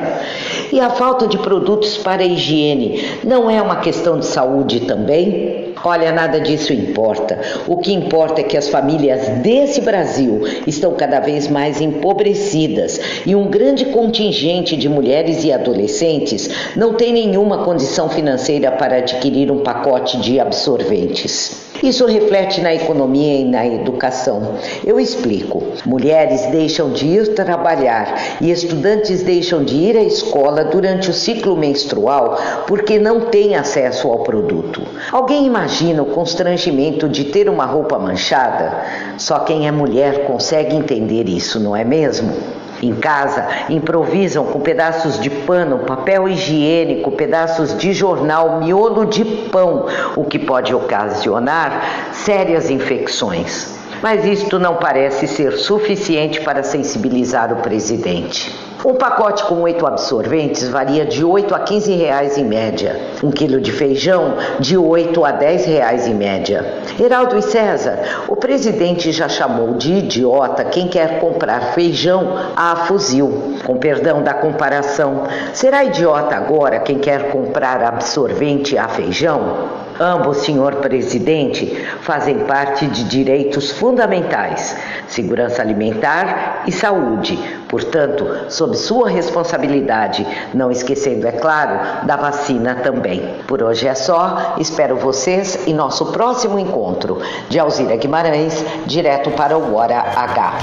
[0.72, 5.69] E a falta de produtos para a higiene não é uma questão de saúde também?
[5.84, 7.40] Olha, nada disso importa.
[7.66, 13.34] O que importa é que as famílias desse Brasil estão cada vez mais empobrecidas e
[13.34, 19.60] um grande contingente de mulheres e adolescentes não tem nenhuma condição financeira para adquirir um
[19.60, 21.70] pacote de absorventes.
[21.82, 24.56] Isso reflete na economia e na educação.
[24.86, 25.64] Eu explico.
[25.86, 31.56] Mulheres deixam de ir trabalhar e estudantes deixam de ir à escola durante o ciclo
[31.56, 34.82] menstrual porque não têm acesso ao produto.
[35.10, 35.69] Alguém imagina
[36.02, 38.72] o constrangimento de ter uma roupa manchada?
[39.18, 42.34] Só quem é mulher consegue entender isso, não é mesmo?
[42.82, 49.86] Em casa, improvisam com pedaços de pano, papel higiênico, pedaços de jornal, miolo de pão,
[50.16, 53.78] o que pode ocasionar sérias infecções.
[54.02, 58.69] Mas isto não parece ser suficiente para sensibilizar o presidente.
[58.86, 62.98] Um pacote com oito absorventes varia de 8 a 15 reais em média.
[63.22, 66.66] Um quilo de feijão, de 8 a 10 reais em média.
[66.98, 68.00] Heraldo e César,
[68.30, 73.58] o presidente já chamou de idiota quem quer comprar feijão a fuzil.
[73.66, 75.24] Com perdão da comparação,
[75.54, 79.89] será idiota agora quem quer comprar absorvente a feijão?
[80.00, 81.66] Ambos, senhor presidente,
[82.02, 84.78] fazem parte de direitos fundamentais:
[85.08, 87.38] segurança alimentar e saúde.
[87.68, 93.36] Portanto, sob sua responsabilidade, não esquecendo, é claro, da vacina também.
[93.48, 97.22] Por hoje é só, espero vocês em nosso próximo encontro.
[97.50, 100.60] De Alzira Guimarães, direto para o Hora H.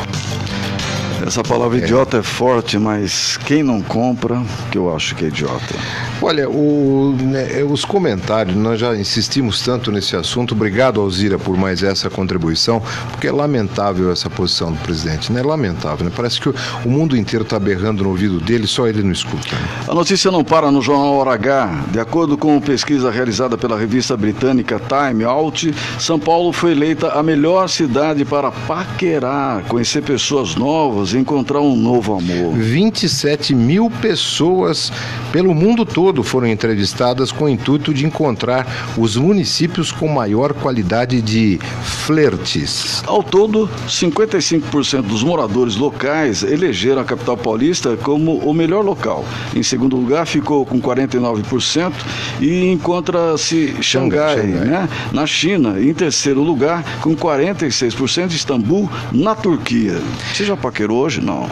[1.25, 5.75] Essa palavra idiota é forte, mas quem não compra, que eu acho que é idiota.
[6.21, 10.55] Olha, o, né, os comentários, nós já insistimos tanto nesse assunto.
[10.55, 15.43] Obrigado, Alzira, por mais essa contribuição, porque é lamentável essa posição do presidente, né?
[15.43, 16.13] Lamentável, né?
[16.15, 16.55] Parece que o,
[16.85, 19.55] o mundo inteiro está berrando no ouvido dele, só ele não escuta.
[19.55, 19.69] Né?
[19.89, 21.85] A notícia não para no jornal Hora H.
[21.91, 27.23] De acordo com pesquisa realizada pela revista britânica Time Out, São Paulo foi eleita a
[27.23, 32.55] melhor cidade para paquerar, conhecer pessoas novas encontrar um novo amor.
[32.55, 34.93] 27 mil pessoas
[35.33, 41.21] pelo mundo todo foram entrevistadas com o intuito de encontrar os municípios com maior qualidade
[41.21, 43.03] de flertes.
[43.07, 49.25] Ao todo, 55% dos moradores locais elegeram a capital paulista como o melhor local.
[49.55, 51.93] Em segundo lugar, ficou com 49%
[52.41, 54.67] e encontra-se Xangai, Xangai.
[54.67, 54.89] Né?
[55.13, 55.81] na China.
[55.81, 60.01] Em terceiro lugar, com 46%, Istambul, na Turquia.
[60.33, 61.21] Você já paquerou hoje?
[61.21, 61.49] Não.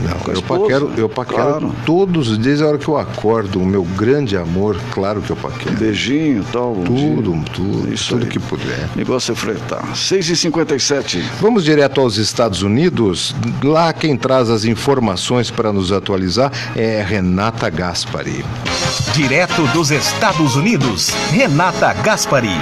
[0.00, 1.74] Não, eu paquero, eu paquero Claro.
[1.84, 5.34] todos os dias, a hora que eu acordo, o meu grande amor, claro que eu
[5.34, 5.74] paquero.
[5.76, 6.72] Beijinho e tal.
[6.86, 7.42] Tudo, dia.
[7.52, 8.28] tudo, Isso tudo aí.
[8.30, 8.88] que puder.
[8.94, 9.82] Negócio é fretar.
[9.96, 11.20] 6h57.
[11.40, 13.34] Vamos direto aos Estados Unidos.
[13.60, 18.44] Lá quem traz as informações para nos atualizar é Renata Gaspari.
[19.12, 22.56] Direto dos Estados Unidos, Renata Gaspari.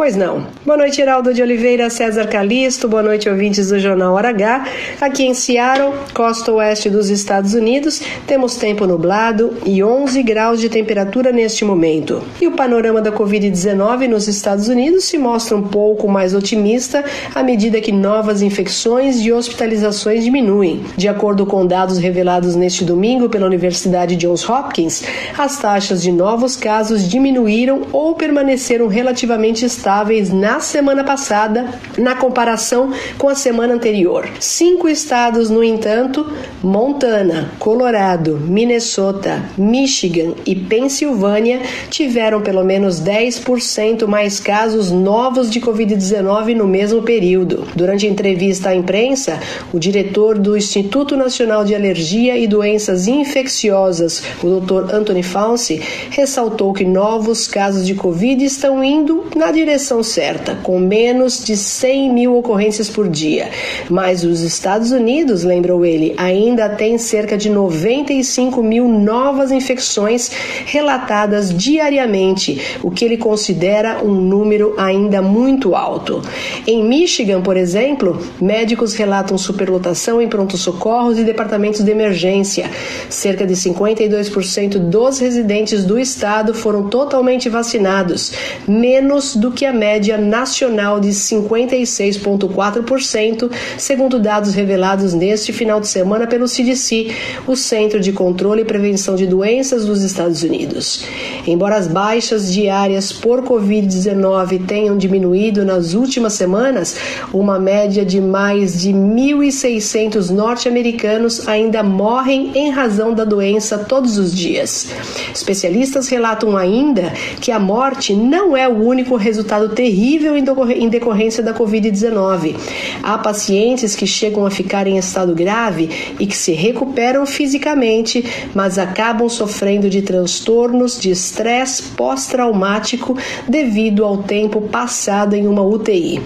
[0.00, 0.46] Pois não.
[0.64, 4.64] Boa noite, Heraldo de Oliveira, César Calisto, boa noite, ouvintes do Jornal Hora H.
[4.98, 10.70] Aqui em Seattle, costa oeste dos Estados Unidos, temos tempo nublado e 11 graus de
[10.70, 12.22] temperatura neste momento.
[12.40, 17.42] E o panorama da Covid-19 nos Estados Unidos se mostra um pouco mais otimista à
[17.42, 20.80] medida que novas infecções e hospitalizações diminuem.
[20.96, 25.02] De acordo com dados revelados neste domingo pela Universidade Johns Hopkins,
[25.36, 29.89] as taxas de novos casos diminuíram ou permaneceram relativamente estáveis
[30.32, 31.66] na semana passada,
[31.98, 34.28] na comparação com a semana anterior.
[34.38, 36.24] Cinco estados, no entanto,
[36.62, 41.60] Montana, Colorado, Minnesota, Michigan e Pensilvânia,
[41.90, 47.66] tiveram pelo menos 10% mais casos novos de Covid-19 no mesmo período.
[47.74, 49.40] Durante entrevista à imprensa,
[49.72, 54.94] o diretor do Instituto Nacional de Alergia e Doenças Infecciosas, o Dr.
[54.94, 60.78] Anthony Fauci, ressaltou que novos casos de Covid estão indo na direção direção certa, com
[60.78, 63.48] menos de 100 mil ocorrências por dia.
[63.88, 70.30] Mas os Estados Unidos, lembrou ele, ainda tem cerca de 95 mil novas infecções
[70.66, 76.20] relatadas diariamente, o que ele considera um número ainda muito alto.
[76.66, 82.70] Em Michigan, por exemplo, médicos relatam superlotação em pronto-socorros e departamentos de emergência.
[83.08, 88.32] Cerca de 52% dos residentes do estado foram totalmente vacinados,
[88.68, 96.26] menos do que a média nacional de 56,4%, segundo dados revelados neste final de semana
[96.26, 97.14] pelo CDC,
[97.46, 101.04] o Centro de Controle e Prevenção de Doenças dos Estados Unidos.
[101.46, 106.96] Embora as baixas diárias por Covid-19 tenham diminuído nas últimas semanas,
[107.32, 114.34] uma média de mais de 1.600 norte-americanos ainda morrem em razão da doença todos os
[114.34, 114.88] dias.
[115.34, 121.52] Especialistas relatam ainda que a morte não é o único resultado terrível em decorrência da
[121.52, 122.54] Covid-19.
[123.02, 128.24] Há pacientes que chegam a ficar em estado grave e que se recuperam fisicamente,
[128.54, 133.16] mas acabam sofrendo de transtornos de estresse pós-traumático
[133.48, 136.20] devido ao tempo passado em uma UTI.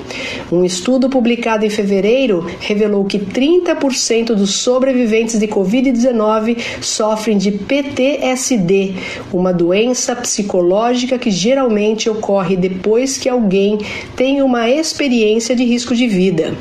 [0.53, 8.95] Um estudo publicado em fevereiro revelou que 30% dos sobreviventes de Covid-19 sofrem de PTSD,
[9.33, 13.79] uma doença psicológica que geralmente ocorre depois que alguém
[14.17, 16.55] tem uma experiência de risco de vida.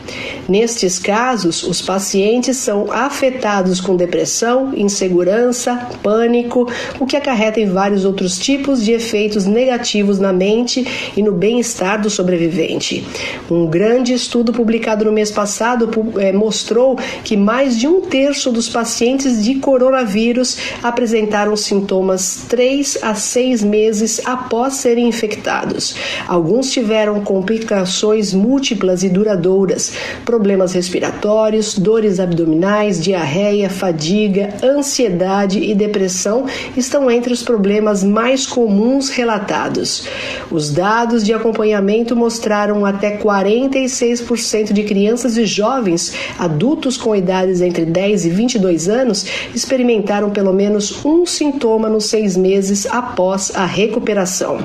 [0.48, 8.06] Nestes casos, os pacientes são afetados com depressão, insegurança, pânico, o que acarreta em vários
[8.06, 10.86] outros tipos de efeitos negativos na mente
[11.16, 13.06] e no bem-estar do sobrevivente.
[13.50, 15.90] Um grande estudo publicado no mês passado
[16.20, 23.16] eh, mostrou que mais de um terço dos pacientes de coronavírus apresentaram sintomas três a
[23.16, 25.96] seis meses após serem infectados.
[26.28, 29.94] Alguns tiveram complicações múltiplas e duradouras,
[30.26, 39.10] problemas respiratórios, dores abdominais, diarreia, fadiga, ansiedade e depressão estão entre os problemas mais comuns
[39.10, 40.08] relatados.
[40.52, 47.86] Os dados de acompanhamento mostraram até 46% de crianças e jovens adultos com idades entre
[47.86, 54.60] 10 e 22 anos experimentaram pelo menos um sintoma nos seis meses após a recuperação.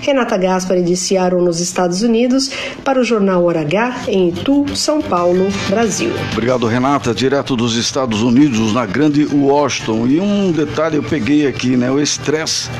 [0.00, 2.50] Renata Gaspari de Seattle, nos Estados Unidos,
[2.84, 6.12] para o Jornal Hora H, em Itu, São Paulo, Brasil.
[6.32, 7.14] Obrigado, Renata.
[7.14, 10.06] Direto dos Estados Unidos, na grande Washington.
[10.06, 11.90] E um detalhe eu peguei aqui, né?
[11.90, 12.70] O estresse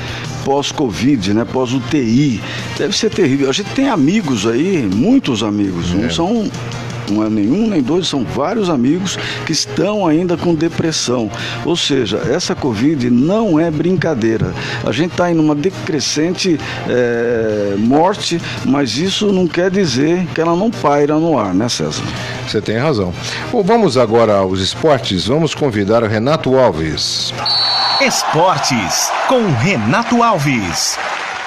[0.44, 1.44] pós-Covid, né?
[1.44, 2.40] Pós-UTI.
[2.78, 3.50] Deve ser terrível.
[3.50, 5.92] A gente tem amigos aí, muitos amigos.
[5.92, 6.10] Não é.
[6.10, 6.50] são
[7.10, 11.30] não é nenhum nem dois, são vários amigos que estão ainda com depressão.
[11.64, 14.54] Ou seja, essa Covid não é brincadeira.
[14.84, 20.56] A gente está em uma decrescente é, morte, mas isso não quer dizer que ela
[20.56, 22.02] não paira no ar, né, César?
[22.46, 23.12] Você tem razão.
[23.50, 25.26] Bom, vamos agora aos esportes.
[25.26, 27.32] Vamos convidar o Renato Alves.
[28.00, 30.98] Esportes com Renato Alves.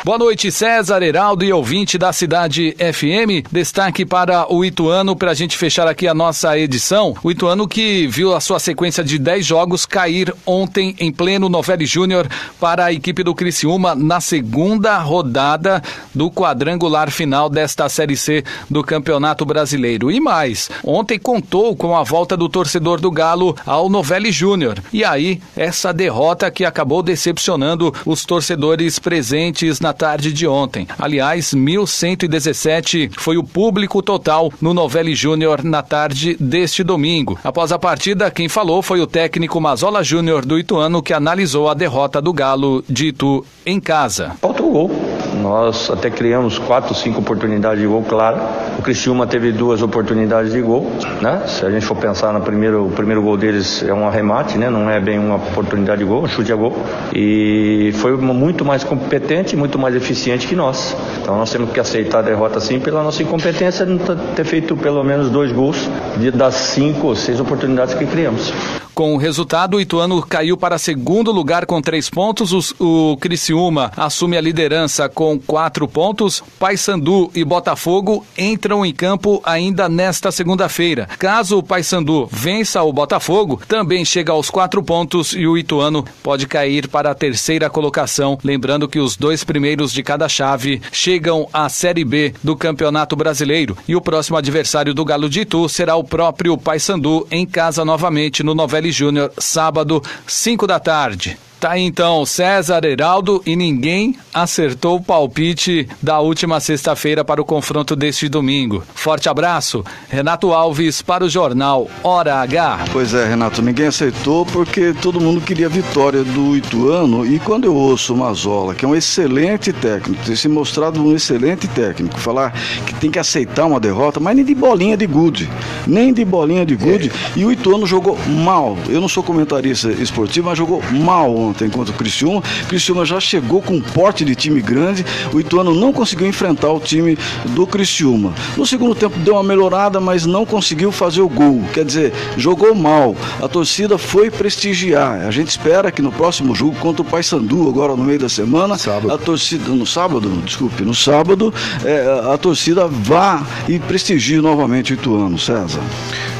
[0.05, 3.49] Boa noite, César Heraldo e ouvinte da Cidade FM.
[3.51, 7.15] Destaque para o Ituano para a gente fechar aqui a nossa edição.
[7.23, 11.87] O Ituano que viu a sua sequência de 10 jogos cair ontem em pleno Novelli
[11.87, 12.27] Júnior
[12.59, 15.81] para a equipe do Criciúma na segunda rodada
[16.13, 20.11] do quadrangular final desta Série C do Campeonato Brasileiro.
[20.11, 24.77] E mais, ontem contou com a volta do torcedor do Galo ao Novelli Júnior.
[24.93, 30.87] E aí, essa derrota que acabou decepcionando os torcedores presentes na tarde de ontem.
[30.99, 37.39] Aliás, 1.117 foi o público total no Novelli Júnior na tarde deste domingo.
[37.43, 41.73] Após a partida, quem falou foi o técnico Mazola Júnior do Ituano, que analisou a
[41.73, 44.35] derrota do Galo de Itu em casa.
[44.41, 45.04] Faltou gol.
[45.45, 48.39] Nós até criamos quatro, cinco oportunidades de gol, claro.
[48.79, 50.91] O Criciúma teve duas oportunidades de gol,
[51.21, 51.43] né?
[51.45, 54.71] Se a gente for pensar no primeiro, o primeiro gol deles é um arremate, né?
[54.71, 56.75] Não é bem uma oportunidade de gol, um chute a gol.
[57.13, 60.97] E foi muito mais competente, muito mais eficiente que nós.
[61.21, 64.75] Então nós temos que aceitar a derrota sim pela nossa incompetência de não ter feito
[64.75, 65.77] pelo menos dois gols
[66.17, 68.51] de, das cinco ou seis oportunidades que criamos.
[68.95, 72.73] Com o resultado, o Ituano caiu para segundo lugar com três pontos.
[72.79, 76.41] O Criciúma assume a liderança com quatro pontos.
[76.57, 81.09] Paysandu e Botafogo entram em campo ainda nesta segunda-feira.
[81.19, 86.47] Caso o Paysandu vença o Botafogo, também chega aos quatro pontos e o Ituano pode
[86.47, 88.39] cair para a terceira colocação.
[88.45, 93.77] Lembrando que os dois primeiros de cada chave chegam à Série B do Campeonato Brasileiro.
[93.89, 98.41] E o próximo adversário do Galo de Itu será o próprio Paysandu em casa novamente
[98.41, 101.37] no Novelli Júnior, sábado, 5 da tarde.
[101.65, 107.45] Tá aí então, César Heraldo e ninguém acertou o palpite da última sexta-feira para o
[107.45, 108.83] confronto deste domingo.
[108.93, 112.85] Forte abraço, Renato Alves para o jornal Hora H.
[112.93, 117.65] Pois é, Renato, ninguém aceitou porque todo mundo queria a vitória do Ituano e quando
[117.65, 122.19] eu ouço o Mazola, que é um excelente técnico, ter se mostrado um excelente técnico,
[122.19, 122.53] falar
[122.85, 125.49] que tem que aceitar uma derrota, mas nem de bolinha de gude,
[125.87, 127.39] nem de bolinha de gude, é.
[127.39, 128.77] e o Ituano jogou mal.
[128.87, 132.41] Eu não sou comentarista esportivo, mas jogou mal ontem contra o Criciúma.
[132.63, 136.71] O Criciúma já chegou com um porte de time grande, o Ituano não conseguiu enfrentar
[136.71, 138.33] o time do Criciúma.
[138.55, 141.63] No segundo tempo deu uma melhorada, mas não conseguiu fazer o gol.
[141.73, 143.15] Quer dizer, jogou mal.
[143.41, 145.25] A torcida foi prestigiar.
[145.25, 148.77] A gente espera que no próximo jogo contra o Paysandu, agora no meio da semana,
[148.77, 149.11] sábado.
[149.11, 151.53] a torcida no sábado, desculpe, no sábado,
[151.83, 155.81] é, a torcida vá e prestigie novamente o Ituano, César.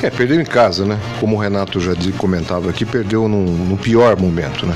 [0.02, 1.00] É, perdeu em casa, né?
[1.20, 4.76] Como o Renato já comentava aqui, perdeu no, no pior momento, né?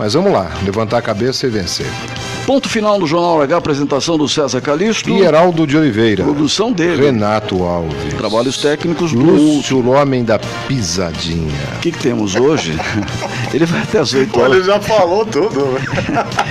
[0.00, 2.19] Mas vamos lá, levantar a cabeça e vencer.
[2.50, 5.08] Ponto final do Jornal H, apresentação do César Calixto.
[5.08, 6.24] E Heraldo de Oliveira.
[6.24, 7.04] Produção dele.
[7.04, 8.12] Renato Alves.
[8.14, 9.20] Trabalhos técnicos do.
[9.20, 10.36] Lúcio, o homem da
[10.66, 11.54] pisadinha.
[11.76, 12.76] O que, que temos hoje?
[13.54, 14.52] Ele vai até as 8 horas.
[14.56, 15.78] Ele já falou tudo.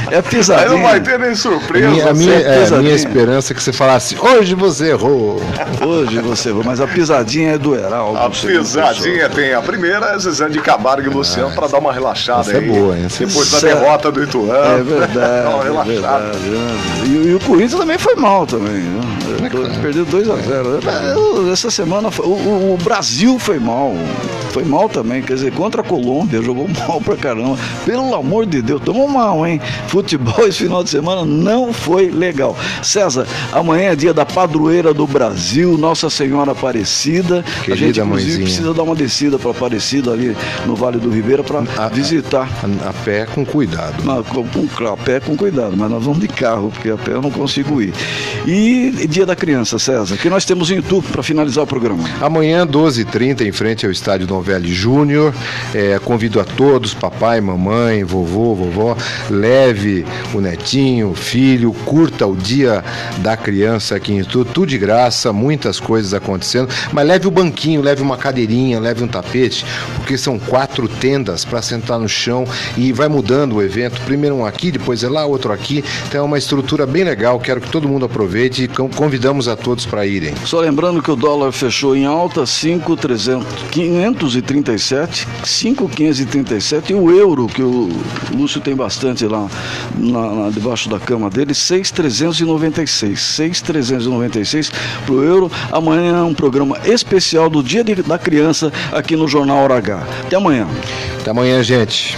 [0.09, 0.69] É pisadinha.
[0.69, 1.87] Aí não vai ter nem surpresa.
[1.87, 5.41] A minha, a minha, é, é, minha esperança é que você falasse, hoje você errou.
[5.85, 8.17] Hoje você errou, mas a pisadinha é do Heraldo.
[8.17, 11.91] A pisadinha tem a primeira, é Zezé de Camargo e Luciano, ah, para dar uma
[11.91, 12.69] relaxada essa é aí.
[12.69, 13.07] É boa, hein?
[13.19, 14.79] Depois da derrota do Ituano.
[14.79, 16.37] É verdade relaxado.
[17.05, 18.81] E, e, o Corinthians também foi mal também.
[18.81, 19.09] Né?
[19.81, 20.79] Perdeu 2 a 0
[21.47, 23.93] é, Essa semana o, o, o, Brasil foi mal.
[24.51, 27.57] Foi mal também, quer dizer, contra a Colômbia, jogou mal pra caramba.
[27.85, 29.61] Pelo amor de Deus, tomou mal, hein?
[29.87, 32.57] Futebol esse final de semana não foi legal.
[32.81, 37.43] César, amanhã é dia da padroeira do Brasil, Nossa Senhora Aparecida.
[37.63, 38.45] Querida a gente, inclusive, mãezinha.
[38.45, 40.35] precisa dar uma descida para Aparecida ali
[40.65, 42.47] no Vale do Ribeira para visitar.
[42.63, 44.03] A, a, pé com cuidado.
[44.03, 47.11] Na, com, com, a pé com cuidado mas nós vamos de carro, porque a pé
[47.11, 47.93] eu não consigo ir.
[48.45, 52.03] E Dia da Criança, César, que nós temos em YouTube para finalizar o programa.
[52.21, 55.33] Amanhã, 12h30, em frente ao estádio Novelli Júnior.
[55.73, 58.95] É, convido a todos, papai, mamãe, vovô, vovó,
[59.29, 62.83] leve o netinho, o filho, curta o Dia
[63.17, 67.81] da Criança aqui em Itu, tudo de graça, muitas coisas acontecendo, mas leve o banquinho,
[67.81, 69.65] leve uma cadeirinha, leve um tapete,
[69.95, 72.45] porque são quatro tendas para sentar no chão
[72.77, 73.99] e vai mudando o evento.
[74.01, 75.83] Primeiro um aqui, depois é lá, outro aqui aqui.
[76.07, 79.85] Então é uma estrutura bem legal, quero que todo mundo aproveite e convidamos a todos
[79.85, 80.33] para irem.
[80.45, 87.89] Só lembrando que o dólar fechou em alta 5,537, 5,537 e o euro, que o
[88.33, 89.47] Lúcio tem bastante lá
[89.97, 93.19] na, na, debaixo da cama dele, 6,396.
[93.19, 94.71] 6,396
[95.05, 95.51] para o euro.
[95.71, 100.03] Amanhã é um programa especial do Dia da Criança aqui no Jornal Hora H.
[100.25, 100.67] Até amanhã.
[101.19, 102.15] Até amanhã, gente.